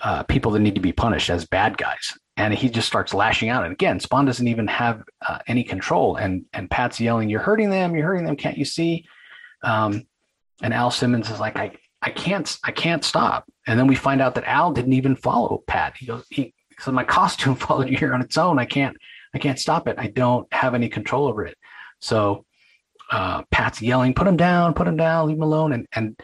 uh, 0.03 0.25
people 0.25 0.51
that 0.53 0.61
need 0.61 0.75
to 0.75 0.81
be 0.81 0.93
punished, 0.93 1.31
as 1.31 1.47
bad 1.47 1.79
guys 1.79 2.19
and 2.37 2.55
he 2.55 2.68
just 2.68 2.87
starts 2.87 3.12
lashing 3.12 3.49
out. 3.49 3.64
And 3.64 3.73
again, 3.73 4.01
Spawn 4.01 4.25
doesn't 4.25 4.49
even 4.49 4.66
have 4.66 5.03
uh, 5.27 5.38
any 5.47 5.64
control. 5.64 6.16
And 6.16 6.45
and 6.53 6.71
Pat's 6.71 7.01
yelling, 7.01 7.29
"You're 7.29 7.40
hurting 7.40 7.71
them! 7.71 7.95
You're 7.95 8.07
hurting 8.07 8.25
them! 8.25 8.37
Can't 8.37 8.59
you 8.59 8.64
see?" 8.64 9.07
Um, 9.62 10.07
and 10.62 10.73
Al 10.73 10.90
Simmons 10.90 11.31
is 11.31 11.40
like, 11.40 11.57
"I 11.57 11.73
I 12.01 12.11
can't 12.11 12.59
I 12.64 12.73
can't 12.73 13.05
stop." 13.05 13.51
And 13.66 13.79
then 13.79 13.87
we 13.87 13.95
find 13.95 14.21
out 14.21 14.35
that 14.37 14.45
Al 14.45 14.73
didn't 14.73 14.95
even 14.95 15.16
follow 15.16 15.62
Pat. 15.66 15.97
He 15.97 16.07
goes, 16.07 16.25
"He 16.31 16.55
said 16.79 16.95
my 16.95 17.05
costume 17.18 17.55
followed 17.55 17.88
you 17.88 17.99
here 17.99 18.14
on 18.14 18.23
its 18.23 18.38
own. 18.38 18.59
I 18.59 18.64
can't 18.64 18.97
I 19.35 19.38
can't 19.38 19.59
stop 19.59 19.87
it. 19.87 19.97
I 19.99 20.07
don't 20.09 20.53
have 20.53 20.75
any 20.75 20.88
control 20.88 21.27
over 21.27 21.45
it." 21.45 21.57
So 22.01 22.47
uh, 23.11 23.42
Pat's 23.51 23.83
yelling, 23.83 24.14
"Put 24.14 24.27
him 24.27 24.38
down! 24.38 24.73
Put 24.73 24.88
him 24.88 24.97
down! 24.97 25.29
Leave 25.29 25.37
him 25.37 25.42
alone!" 25.42 25.73
And 25.73 25.87
and 25.92 26.18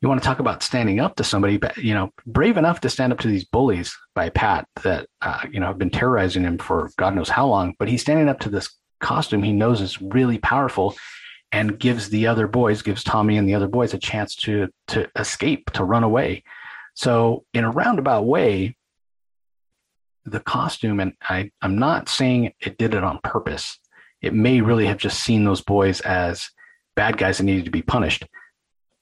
you 0.00 0.08
want 0.08 0.22
to 0.22 0.26
talk 0.26 0.38
about 0.38 0.62
standing 0.62 1.00
up 1.00 1.16
to 1.16 1.24
somebody, 1.24 1.58
you 1.76 1.92
know, 1.92 2.10
brave 2.24 2.56
enough 2.56 2.80
to 2.80 2.90
stand 2.90 3.12
up 3.12 3.18
to 3.20 3.28
these 3.28 3.44
bullies 3.44 3.96
by 4.14 4.28
Pat 4.28 4.66
that 4.82 5.08
uh, 5.22 5.40
you 5.50 5.58
know 5.58 5.66
have 5.66 5.78
been 5.78 5.90
terrorizing 5.90 6.44
him 6.44 6.58
for 6.58 6.90
God 6.96 7.14
knows 7.14 7.28
how 7.28 7.46
long. 7.46 7.74
But 7.78 7.88
he's 7.88 8.02
standing 8.02 8.28
up 8.28 8.40
to 8.40 8.48
this 8.48 8.70
costume 9.00 9.42
he 9.42 9.52
knows 9.52 9.80
is 9.80 10.00
really 10.00 10.38
powerful, 10.38 10.94
and 11.50 11.78
gives 11.78 12.10
the 12.10 12.26
other 12.26 12.46
boys, 12.46 12.82
gives 12.82 13.02
Tommy 13.02 13.36
and 13.36 13.48
the 13.48 13.54
other 13.54 13.68
boys 13.68 13.92
a 13.94 13.98
chance 13.98 14.36
to 14.36 14.68
to 14.88 15.08
escape, 15.16 15.70
to 15.72 15.84
run 15.84 16.04
away. 16.04 16.44
So 16.94 17.44
in 17.54 17.64
a 17.64 17.70
roundabout 17.70 18.22
way, 18.22 18.76
the 20.24 20.40
costume, 20.40 21.00
and 21.00 21.12
I, 21.22 21.50
I'm 21.62 21.78
not 21.78 22.08
saying 22.08 22.52
it 22.60 22.78
did 22.78 22.94
it 22.94 23.04
on 23.04 23.20
purpose. 23.22 23.78
It 24.20 24.34
may 24.34 24.60
really 24.60 24.86
have 24.86 24.98
just 24.98 25.20
seen 25.20 25.44
those 25.44 25.60
boys 25.60 26.00
as 26.00 26.50
bad 26.96 27.16
guys 27.16 27.38
that 27.38 27.44
needed 27.44 27.64
to 27.66 27.70
be 27.70 27.82
punished. 27.82 28.26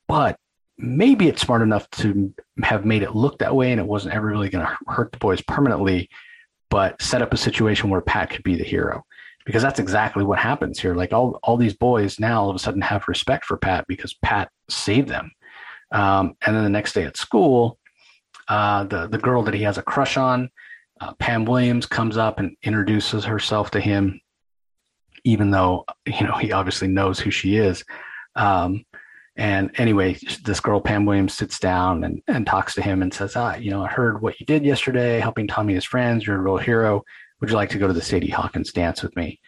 But 0.09 0.39
maybe 0.79 1.29
it's 1.29 1.43
smart 1.43 1.63
enough 1.63 1.89
to 1.91 2.33
have 2.63 2.85
made 2.85 3.03
it 3.03 3.15
look 3.15 3.39
that 3.39 3.55
way 3.55 3.71
and 3.73 3.81
it 3.81 3.87
wasn't 3.87 4.15
ever 4.15 4.27
really 4.27 4.49
going 4.49 4.67
to 4.67 4.77
hurt 4.89 5.13
the 5.13 5.19
boys 5.19 5.41
permanently, 5.43 6.09
but 6.71 7.01
set 7.01 7.23
up 7.23 7.33
a 7.33 7.39
situation 7.39 7.91
where 7.91 8.01
Pat 8.01 8.31
could 8.31 8.43
be 8.43 8.57
the 8.57 8.65
hero. 8.65 9.05
Because 9.45 9.63
that's 9.63 9.79
exactly 9.79 10.25
what 10.25 10.41
happens 10.41 10.81
here. 10.81 10.95
Like 10.95 11.13
all, 11.13 11.39
all 11.45 11.57
these 11.57 11.77
boys 11.77 12.19
now 12.19 12.43
all 12.43 12.51
of 12.51 12.57
a 12.57 12.59
sudden 12.59 12.81
have 12.81 13.07
respect 13.07 13.45
for 13.45 13.57
Pat 13.57 13.87
because 13.87 14.15
Pat 14.23 14.51
saved 14.69 15.09
them. 15.09 15.31
Um, 15.93 16.37
and 16.45 16.57
then 16.57 16.65
the 16.65 16.71
next 16.71 16.95
day 16.95 17.05
at 17.05 17.17
school, 17.17 17.79
uh, 18.49 18.85
the, 18.85 19.07
the 19.07 19.19
girl 19.19 19.43
that 19.45 19.55
he 19.55 19.63
has 19.63 19.79
a 19.79 19.83
crush 19.83 20.17
on, 20.17 20.51
uh, 21.01 21.13
Pam 21.15 21.45
Williams, 21.45 21.87
comes 21.87 22.17
up 22.17 22.41
and 22.41 22.57
introduces 22.65 23.25
herself 23.25 23.71
to 23.71 23.81
him, 23.81 24.21
even 25.25 25.51
though, 25.53 25.85
you 26.07 26.27
know, 26.27 26.37
he 26.37 26.51
obviously 26.51 26.89
knows 26.89 27.21
who 27.21 27.31
she 27.31 27.57
is. 27.57 27.85
Um, 28.35 28.85
and 29.37 29.71
anyway, 29.79 30.17
this 30.45 30.61
girl, 30.61 30.81
Pam 30.81 31.05
Williams, 31.05 31.35
sits 31.35 31.59
down 31.59 32.05
and, 32.05 32.23
and 32.27 32.47
talks 32.47 32.75
to 32.75 32.83
him 32.83 33.03
and 33.03 33.13
says, 33.13 33.37
Ah, 33.37 33.55
you 33.57 33.71
know, 33.71 33.85
I 33.85 33.89
heard 33.89 34.23
what 34.23 34.41
you 34.41 34.47
did 34.47 34.65
yesterday, 34.65 35.21
helping 35.21 35.47
Tommy 35.47 35.75
and 35.75 35.77
his 35.77 35.85
friends. 35.85 36.27
You're 36.27 36.37
a 36.37 36.43
real 36.43 36.57
hero. 36.57 37.03
Would 37.41 37.51
you 37.51 37.57
like 37.57 37.69
to 37.71 37.79
go 37.79 37.87
to 37.87 37.93
the 37.93 38.01
Sadie 38.01 38.31
Hawkins 38.31 38.73
dance 38.73 39.03
with 39.03 39.15
me? 39.15 39.39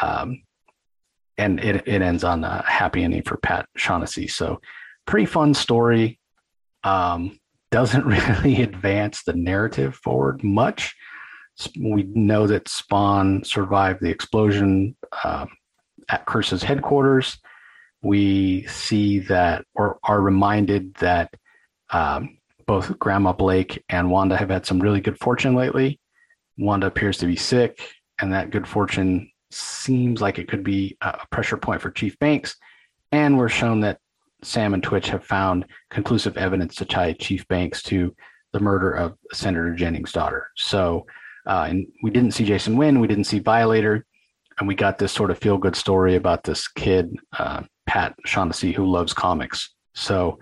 Um, 0.00 0.42
and 1.36 1.60
it, 1.60 1.86
it 1.86 2.00
ends 2.00 2.24
on 2.24 2.44
a 2.44 2.64
happy 2.66 3.04
ending 3.04 3.22
for 3.22 3.36
Pat 3.36 3.66
Shaughnessy. 3.76 4.26
So, 4.26 4.58
pretty 5.06 5.26
fun 5.26 5.52
story. 5.52 6.18
Um, 6.82 7.38
doesn't 7.70 8.06
really 8.06 8.62
advance 8.62 9.22
the 9.22 9.34
narrative 9.34 9.96
forward 9.96 10.42
much. 10.42 10.96
We 11.78 12.04
know 12.04 12.46
that 12.46 12.68
Spawn 12.68 13.44
survived 13.44 14.00
the 14.00 14.10
explosion 14.10 14.96
uh, 15.24 15.44
at 16.08 16.24
Curse's 16.24 16.62
headquarters 16.62 17.38
we 18.06 18.64
see 18.68 19.18
that 19.18 19.64
or 19.74 19.98
are 20.04 20.20
reminded 20.20 20.94
that 20.94 21.34
um, 21.90 22.38
both 22.64 22.96
Grandma 23.00 23.32
Blake 23.32 23.82
and 23.88 24.10
Wanda 24.10 24.36
have 24.36 24.50
had 24.50 24.64
some 24.64 24.78
really 24.78 25.00
good 25.00 25.18
fortune 25.18 25.54
lately. 25.56 25.98
Wanda 26.56 26.86
appears 26.86 27.18
to 27.18 27.26
be 27.26 27.36
sick, 27.36 27.80
and 28.20 28.32
that 28.32 28.50
good 28.50 28.66
fortune 28.66 29.28
seems 29.50 30.20
like 30.20 30.38
it 30.38 30.48
could 30.48 30.62
be 30.62 30.96
a 31.00 31.26
pressure 31.30 31.56
point 31.56 31.82
for 31.82 31.90
Chief 31.90 32.16
Banks. 32.20 32.56
And 33.10 33.36
we're 33.36 33.48
shown 33.48 33.80
that 33.80 33.98
Sam 34.42 34.72
and 34.72 34.82
Twitch 34.82 35.08
have 35.08 35.24
found 35.24 35.66
conclusive 35.90 36.36
evidence 36.36 36.76
to 36.76 36.84
tie 36.84 37.12
Chief 37.12 37.46
Banks 37.48 37.82
to 37.84 38.14
the 38.52 38.60
murder 38.60 38.92
of 38.92 39.16
Senator 39.32 39.74
Jennings' 39.74 40.12
daughter. 40.12 40.46
So, 40.56 41.06
uh, 41.46 41.66
and 41.68 41.86
we 42.04 42.10
didn't 42.10 42.32
see 42.32 42.44
Jason 42.44 42.76
Wynn, 42.76 43.00
we 43.00 43.08
didn't 43.08 43.24
see 43.24 43.40
Violator, 43.40 44.06
and 44.58 44.68
we 44.68 44.74
got 44.74 44.98
this 44.98 45.12
sort 45.12 45.30
of 45.30 45.38
feel 45.38 45.58
good 45.58 45.76
story 45.76 46.16
about 46.16 46.44
this 46.44 46.68
kid, 46.68 47.14
uh, 47.38 47.62
Pat 47.86 48.14
Shaughnessy, 48.24 48.72
who 48.72 48.86
loves 48.86 49.12
comics. 49.12 49.74
So, 49.94 50.38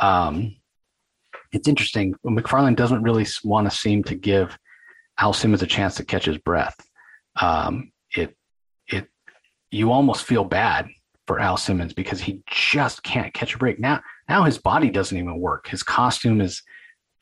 um, 0.00 0.56
it's 1.52 1.68
interesting. 1.68 2.14
McFarlane 2.26 2.76
doesn't 2.76 3.02
really 3.02 3.26
want 3.44 3.70
to 3.70 3.76
seem 3.76 4.02
to 4.04 4.14
give 4.14 4.56
Al 5.18 5.32
Simmons 5.32 5.62
a 5.62 5.66
chance 5.66 5.94
to 5.96 6.04
catch 6.04 6.24
his 6.24 6.38
breath. 6.38 6.76
Um, 7.40 7.92
it, 8.16 8.34
it, 8.88 9.06
you 9.70 9.92
almost 9.92 10.24
feel 10.24 10.44
bad 10.44 10.88
for 11.26 11.38
Al 11.38 11.56
Simmons 11.56 11.92
because 11.92 12.20
he 12.20 12.42
just 12.46 13.02
can't 13.02 13.32
catch 13.34 13.54
a 13.54 13.58
break. 13.58 13.78
Now, 13.78 14.00
now 14.28 14.44
his 14.44 14.58
body 14.58 14.90
doesn't 14.90 15.16
even 15.16 15.38
work. 15.38 15.68
His 15.68 15.82
costume 15.82 16.40
is 16.40 16.62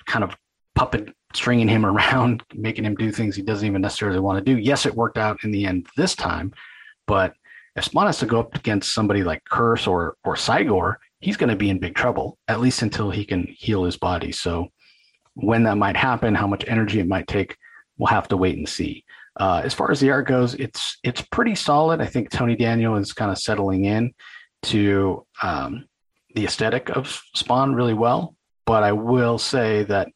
kind 0.07 0.25
of 0.25 0.35
puppet 0.75 1.11
stringing 1.35 1.69
him 1.69 1.87
around, 1.93 2.43
making 2.55 2.85
him 2.85 2.95
do 2.95 3.11
things 3.11 3.37
he 3.37 3.43
doesn't 3.43 3.67
even 3.67 3.83
necessarily 3.83 4.21
want 4.21 4.45
to 4.45 4.55
do. 4.55 4.61
Yes, 4.61 4.87
it 4.87 4.95
worked 4.95 5.19
out 5.19 5.43
in 5.45 5.51
the 5.51 5.67
end 5.67 5.87
this 5.97 6.15
time, 6.15 6.53
but 7.07 7.35
if 7.77 7.85
Spawn 7.85 8.07
has 8.07 8.19
to 8.19 8.27
go 8.27 8.41
up 8.41 8.55
against 8.55 8.93
somebody 8.93 9.23
like 9.23 9.45
Curse 9.45 9.87
or 9.87 10.17
or 10.25 10.35
Cygor, 10.35 10.97
he's 11.21 11.37
going 11.37 11.51
to 11.51 11.57
be 11.57 11.71
in 11.71 11.79
big 11.79 11.95
trouble 11.95 12.39
at 12.49 12.61
least 12.61 12.83
until 12.83 13.11
he 13.11 13.25
can 13.25 13.47
heal 13.59 13.85
his 13.85 13.97
body. 13.97 14.33
So 14.33 14.69
when 15.35 15.63
that 15.65 15.77
might 15.77 15.97
happen, 15.97 16.35
how 16.35 16.47
much 16.47 16.65
energy 16.67 17.01
it 17.01 17.07
might 17.07 17.27
take, 17.27 17.57
we'll 17.99 18.09
have 18.09 18.29
to 18.29 18.37
wait 18.37 18.59
and 18.59 18.69
see. 18.69 19.05
Uh, 19.39 19.63
as 19.65 19.73
far 19.73 19.91
as 19.91 20.01
the 20.01 20.11
art 20.11 20.27
goes, 20.27 20.55
it's 20.55 20.99
it's 21.05 21.23
pretty 21.23 21.55
solid. 21.55 22.01
I 22.01 22.07
think 22.07 22.31
Tony 22.31 22.57
Daniel 22.57 22.97
is 22.97 23.13
kind 23.13 23.31
of 23.31 23.39
settling 23.39 23.85
in 23.85 24.13
to 24.65 25.25
um, 25.43 25.87
the 26.35 26.45
aesthetic 26.45 26.91
of 26.91 27.23
Spawn 27.35 27.75
really 27.75 27.95
well. 27.95 28.35
But 28.67 28.83
I 28.83 28.93
will 28.93 29.39
say 29.39 29.85
that 29.85 30.09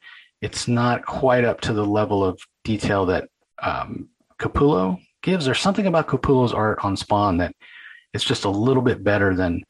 it's 0.44 0.68
not 0.68 1.04
quite 1.04 1.44
up 1.44 1.60
to 1.62 1.72
the 1.72 1.84
level 1.84 2.24
of 2.24 2.40
detail 2.64 3.06
that 3.06 3.28
um, 3.62 4.08
Capullo 4.38 4.98
gives. 5.22 5.44
There's 5.44 5.60
something 5.60 5.86
about 5.86 6.08
Capullo's 6.08 6.52
art 6.52 6.78
on 6.84 6.96
Spawn 6.96 7.38
that 7.38 7.54
it's 8.12 8.24
just 8.24 8.44
a 8.44 8.50
little 8.50 8.82
bit 8.82 9.02
better 9.02 9.34
than 9.34 9.62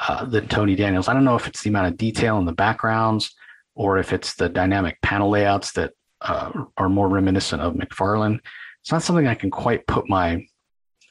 uh, 0.00 0.24
than 0.24 0.48
Tony 0.48 0.74
Daniels. 0.74 1.08
I 1.08 1.14
don't 1.14 1.24
know 1.24 1.36
if 1.36 1.46
it's 1.46 1.62
the 1.62 1.70
amount 1.70 1.88
of 1.88 1.96
detail 1.96 2.38
in 2.38 2.46
the 2.46 2.52
backgrounds 2.52 3.34
or 3.74 3.98
if 3.98 4.12
it's 4.12 4.34
the 4.34 4.48
dynamic 4.48 5.00
panel 5.02 5.30
layouts 5.30 5.72
that 5.72 5.92
uh, 6.22 6.50
are 6.76 6.88
more 6.88 7.08
reminiscent 7.08 7.62
of 7.62 7.74
McFarlane 7.74 8.40
it's 8.82 8.90
not 8.90 9.02
something 9.02 9.26
I 9.26 9.34
can 9.34 9.50
quite 9.50 9.86
put 9.86 10.08
my 10.08 10.44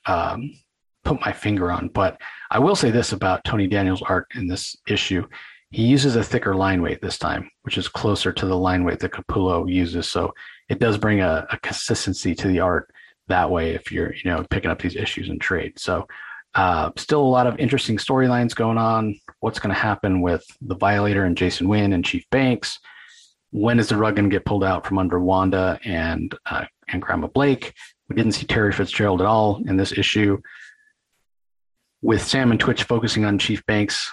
um, 0.06 0.52
put 1.04 1.22
my 1.22 1.32
finger 1.32 1.72
on. 1.72 1.88
But 1.88 2.20
I 2.52 2.60
will 2.60 2.76
say 2.76 2.92
this 2.92 3.14
about 3.14 3.44
Tony 3.46 3.68
Daniels' 3.68 4.02
art 4.02 4.28
in 4.36 4.48
this 4.48 4.76
issue: 4.88 5.26
he 5.72 5.84
uses 5.84 6.16
a 6.16 6.24
thicker 6.24 6.56
line 6.56 6.82
weight 6.82 7.02
this 7.02 7.18
time, 7.18 7.50
which 7.64 7.78
is 7.78 7.88
closer 7.88 8.32
to 8.34 8.46
the 8.46 8.58
line 8.58 8.84
weight 8.84 9.00
that 9.00 9.12
Capullo 9.12 9.72
uses. 9.72 10.10
So 10.10 10.34
it 10.70 10.80
does 10.80 10.98
bring 10.98 11.22
a, 11.22 11.48
a 11.50 11.58
consistency 11.60 12.36
to 12.36 12.48
the 12.48 12.60
art 12.60 12.92
that 13.28 13.50
way 13.50 13.72
if 13.72 13.92
you're 13.92 14.14
you 14.14 14.30
know 14.30 14.46
picking 14.50 14.72
up 14.72 14.82
these 14.82 14.96
issues 14.96 15.30
in 15.30 15.40
trade. 15.40 15.80
So 15.80 16.08
uh, 16.54 16.92
still 16.98 17.22
a 17.22 17.24
lot 17.24 17.48
of 17.48 17.58
interesting 17.60 17.98
storylines 17.98 18.54
going 18.54 18.78
on. 18.78 19.18
What's 19.40 19.60
going 19.60 19.74
to 19.74 19.82
happen 19.82 20.22
with 20.22 20.44
the 20.62 20.76
Violator 20.76 21.24
and 21.24 21.38
Jason 21.38 21.70
Wynn 21.70 21.94
and 21.94 22.04
Chief 22.04 22.30
Banks? 22.30 22.78
When 23.52 23.80
is 23.80 23.90
the 23.90 23.98
rug 23.98 24.16
going 24.16 24.30
to 24.30 24.34
get 24.34 24.46
pulled 24.46 24.64
out 24.64 24.86
from 24.86 24.98
under 24.98 25.20
Wanda 25.20 25.80
and 25.86 26.36
uh, 26.46 26.66
and 26.92 27.02
Grandma 27.02 27.28
Blake. 27.28 27.74
We 28.10 28.16
didn't 28.16 28.34
see 28.34 28.46
Terry 28.46 28.72
Fitzgerald 28.72 29.22
at 29.22 29.28
all 29.28 29.62
in 29.68 29.78
this 29.78 29.92
issue. 29.92 30.40
With 32.02 32.22
Sam 32.22 32.52
and 32.52 32.60
Twitch 32.60 32.84
focusing 32.84 33.26
on 33.26 33.38
Chief 33.38 33.66
Banks, 33.66 34.12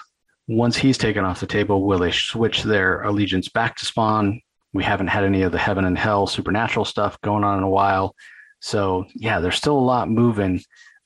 once 0.49 0.75
he's 0.75 0.97
taken 0.97 1.23
off 1.23 1.39
the 1.39 1.45
table, 1.45 1.83
will 1.83 1.99
they 1.99 2.09
switch 2.09 2.63
their 2.63 3.03
allegiance 3.03 3.47
back 3.47 3.75
to 3.75 3.85
Spawn? 3.85 4.41
We 4.73 4.83
haven't 4.83 5.07
had 5.07 5.23
any 5.23 5.43
of 5.43 5.51
the 5.51 5.59
heaven 5.59 5.85
and 5.85 5.95
hell 5.95 6.25
supernatural 6.25 6.85
stuff 6.85 7.21
going 7.21 7.43
on 7.43 7.59
in 7.59 7.63
a 7.63 7.69
while. 7.69 8.15
So, 8.59 9.05
yeah, 9.13 9.41
there's 9.41 9.57
still 9.57 9.77
a 9.77 9.79
lot 9.79 10.09
moving. 10.09 10.59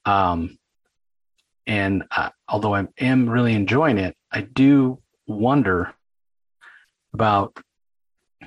Um, 0.06 0.58
and 1.68 2.06
uh, 2.12 2.30
although 2.48 2.74
I 2.74 2.88
am 3.00 3.30
really 3.30 3.54
enjoying 3.54 3.98
it, 3.98 4.16
I 4.32 4.42
do 4.42 5.02
wonder 5.28 5.94
about 7.14 7.58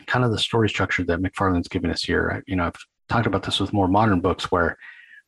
kind 0.07 0.25
of 0.25 0.31
the 0.31 0.39
story 0.39 0.71
structure 0.71 1.05
that 1.05 1.21
McFarlane's 1.21 1.69
given 1.69 1.91
us 1.91 2.05
here. 2.05 2.43
You 2.47 2.57
know, 2.57 2.65
I've 2.65 2.87
talked 3.11 3.27
about 3.27 3.43
this 3.43 3.61
with 3.61 3.75
more 3.75 3.87
modern 3.87 4.21
books 4.21 4.51
where 4.51 4.79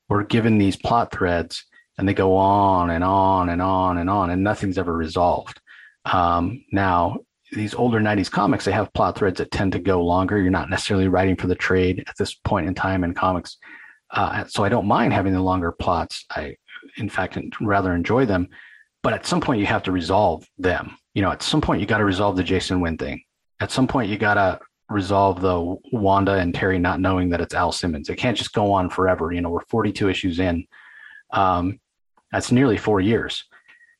we're 0.08 0.24
given 0.24 0.56
these 0.56 0.76
plot 0.76 1.12
threads 1.12 1.66
and 1.98 2.08
they 2.08 2.14
go 2.14 2.36
on 2.36 2.90
and 2.90 3.04
on 3.04 3.48
and 3.48 3.60
on 3.60 3.98
and 3.98 4.08
on 4.08 4.30
and 4.30 4.42
nothing's 4.42 4.78
ever 4.78 4.92
resolved. 4.92 5.60
Um, 6.04 6.64
now, 6.72 7.18
these 7.52 7.74
older 7.74 8.00
90s 8.00 8.30
comics, 8.30 8.64
they 8.64 8.72
have 8.72 8.92
plot 8.92 9.16
threads 9.16 9.38
that 9.38 9.50
tend 9.50 9.72
to 9.72 9.78
go 9.78 10.02
longer. 10.02 10.40
You're 10.40 10.50
not 10.50 10.70
necessarily 10.70 11.08
writing 11.08 11.36
for 11.36 11.46
the 11.46 11.54
trade 11.54 12.04
at 12.06 12.16
this 12.18 12.34
point 12.34 12.68
in 12.68 12.74
time 12.74 13.04
in 13.04 13.14
comics. 13.14 13.56
Uh, 14.10 14.44
so 14.46 14.64
I 14.64 14.68
don't 14.68 14.86
mind 14.86 15.12
having 15.12 15.32
the 15.32 15.42
longer 15.42 15.72
plots. 15.72 16.24
I, 16.30 16.56
in 16.96 17.08
fact, 17.08 17.38
rather 17.60 17.94
enjoy 17.94 18.26
them. 18.26 18.48
But 19.02 19.12
at 19.12 19.26
some 19.26 19.40
point, 19.40 19.60
you 19.60 19.66
have 19.66 19.82
to 19.84 19.92
resolve 19.92 20.46
them. 20.58 20.96
You 21.14 21.22
know, 21.22 21.30
at 21.30 21.42
some 21.42 21.60
point, 21.60 21.80
you 21.80 21.86
got 21.86 21.98
to 21.98 22.04
resolve 22.04 22.36
the 22.36 22.42
Jason 22.42 22.80
Wynn 22.80 22.98
thing. 22.98 23.22
At 23.60 23.70
some 23.70 23.86
point, 23.86 24.10
you 24.10 24.18
got 24.18 24.34
to 24.34 24.60
resolve 24.88 25.40
the 25.40 25.76
Wanda 25.92 26.34
and 26.34 26.54
Terry 26.54 26.78
not 26.78 27.00
knowing 27.00 27.28
that 27.30 27.40
it's 27.40 27.54
Al 27.54 27.72
Simmons. 27.72 28.08
It 28.08 28.16
can't 28.16 28.36
just 28.36 28.52
go 28.52 28.72
on 28.72 28.90
forever. 28.90 29.32
You 29.32 29.40
know, 29.40 29.50
we're 29.50 29.64
42 29.68 30.08
issues 30.08 30.38
in. 30.38 30.66
Um, 31.32 31.78
that's 32.32 32.52
nearly 32.52 32.76
four 32.76 33.00
years. 33.00 33.44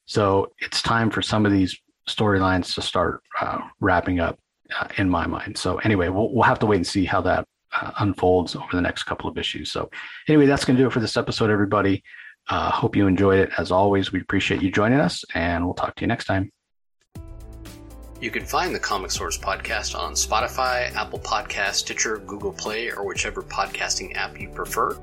So 0.06 0.52
it's 0.58 0.82
time 0.82 1.10
for 1.10 1.22
some 1.22 1.46
of 1.46 1.52
these 1.52 1.78
storylines 2.08 2.74
to 2.74 2.82
start 2.82 3.22
uh, 3.40 3.60
wrapping 3.80 4.20
up 4.20 4.38
uh, 4.78 4.88
in 4.96 5.08
my 5.08 5.26
mind. 5.26 5.56
So 5.56 5.76
anyway, 5.78 6.08
we'll, 6.08 6.32
we'll 6.32 6.44
have 6.44 6.58
to 6.60 6.66
wait 6.66 6.76
and 6.76 6.86
see 6.86 7.04
how 7.04 7.20
that 7.22 7.46
uh, 7.72 7.92
unfolds 7.98 8.56
over 8.56 8.68
the 8.72 8.80
next 8.80 9.04
couple 9.04 9.28
of 9.28 9.36
issues. 9.36 9.70
So 9.70 9.90
anyway, 10.28 10.46
that's 10.46 10.64
going 10.64 10.76
to 10.76 10.82
do 10.82 10.86
it 10.86 10.92
for 10.92 11.00
this 11.00 11.16
episode, 11.16 11.50
everybody. 11.50 12.02
Uh, 12.48 12.70
hope 12.70 12.96
you 12.96 13.06
enjoyed 13.06 13.38
it. 13.38 13.50
As 13.58 13.70
always, 13.70 14.10
we 14.10 14.20
appreciate 14.20 14.62
you 14.62 14.70
joining 14.70 15.00
us, 15.00 15.22
and 15.34 15.64
we'll 15.64 15.74
talk 15.74 15.94
to 15.96 16.00
you 16.00 16.06
next 16.06 16.24
time. 16.24 16.50
You 18.20 18.30
can 18.30 18.44
find 18.44 18.74
the 18.74 18.80
Comic 18.80 19.10
Source 19.10 19.38
podcast 19.38 19.96
on 19.96 20.14
Spotify, 20.14 20.92
Apple 20.94 21.20
Podcast, 21.20 21.74
Stitcher, 21.74 22.18
Google 22.18 22.52
Play, 22.52 22.90
or 22.90 23.06
whichever 23.06 23.42
podcasting 23.42 24.16
app 24.16 24.40
you 24.40 24.48
prefer. 24.48 24.98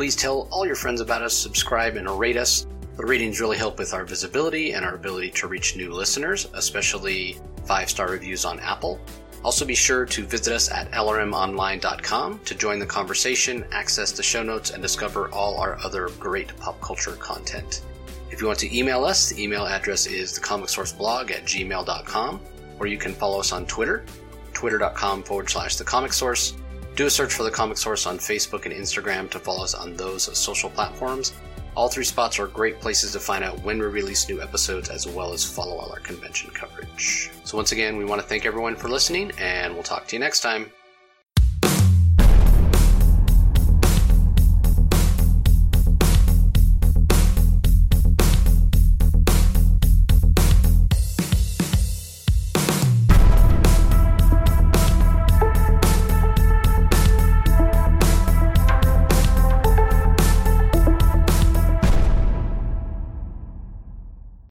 Please 0.00 0.16
tell 0.16 0.48
all 0.50 0.64
your 0.64 0.76
friends 0.76 1.02
about 1.02 1.20
us, 1.20 1.34
subscribe, 1.34 1.96
and 1.96 2.08
rate 2.08 2.38
us. 2.38 2.66
The 2.96 3.04
ratings 3.04 3.38
really 3.38 3.58
help 3.58 3.78
with 3.78 3.92
our 3.92 4.06
visibility 4.06 4.72
and 4.72 4.82
our 4.82 4.94
ability 4.94 5.28
to 5.32 5.46
reach 5.46 5.76
new 5.76 5.92
listeners, 5.92 6.48
especially 6.54 7.36
five 7.66 7.90
star 7.90 8.08
reviews 8.08 8.46
on 8.46 8.60
Apple. 8.60 8.98
Also, 9.44 9.66
be 9.66 9.74
sure 9.74 10.06
to 10.06 10.24
visit 10.24 10.54
us 10.54 10.70
at 10.70 10.90
lrmonline.com 10.92 12.38
to 12.46 12.54
join 12.54 12.78
the 12.78 12.86
conversation, 12.86 13.62
access 13.72 14.10
the 14.10 14.22
show 14.22 14.42
notes, 14.42 14.70
and 14.70 14.80
discover 14.80 15.28
all 15.32 15.60
our 15.60 15.78
other 15.84 16.08
great 16.18 16.56
pop 16.56 16.80
culture 16.80 17.12
content. 17.16 17.82
If 18.30 18.40
you 18.40 18.46
want 18.46 18.60
to 18.60 18.74
email 18.74 19.04
us, 19.04 19.28
the 19.28 19.42
email 19.42 19.66
address 19.66 20.06
is 20.06 20.38
thecomicsourceblog 20.38 21.30
at 21.30 21.44
gmail.com, 21.44 22.40
or 22.78 22.86
you 22.86 22.96
can 22.96 23.12
follow 23.12 23.38
us 23.38 23.52
on 23.52 23.66
Twitter, 23.66 24.06
twitter.com 24.54 25.24
forward 25.24 25.50
slash 25.50 25.76
the 25.76 25.84
comic 25.84 26.14
source. 26.14 26.54
Do 27.00 27.06
a 27.06 27.10
search 27.10 27.32
for 27.32 27.44
the 27.44 27.50
comic 27.50 27.78
source 27.78 28.04
on 28.04 28.18
Facebook 28.18 28.66
and 28.66 28.74
Instagram 28.74 29.30
to 29.30 29.38
follow 29.38 29.64
us 29.64 29.72
on 29.72 29.96
those 29.96 30.36
social 30.36 30.68
platforms. 30.68 31.32
All 31.74 31.88
three 31.88 32.04
spots 32.04 32.38
are 32.38 32.46
great 32.46 32.78
places 32.78 33.12
to 33.12 33.18
find 33.18 33.42
out 33.42 33.58
when 33.62 33.78
we 33.78 33.86
release 33.86 34.28
new 34.28 34.42
episodes 34.42 34.90
as 34.90 35.06
well 35.08 35.32
as 35.32 35.42
follow 35.42 35.78
all 35.78 35.90
our 35.90 36.00
convention 36.00 36.50
coverage. 36.50 37.30
So, 37.44 37.56
once 37.56 37.72
again, 37.72 37.96
we 37.96 38.04
want 38.04 38.20
to 38.20 38.28
thank 38.28 38.44
everyone 38.44 38.76
for 38.76 38.90
listening, 38.90 39.32
and 39.38 39.72
we'll 39.72 39.82
talk 39.82 40.08
to 40.08 40.16
you 40.16 40.20
next 40.20 40.40
time. 40.40 40.70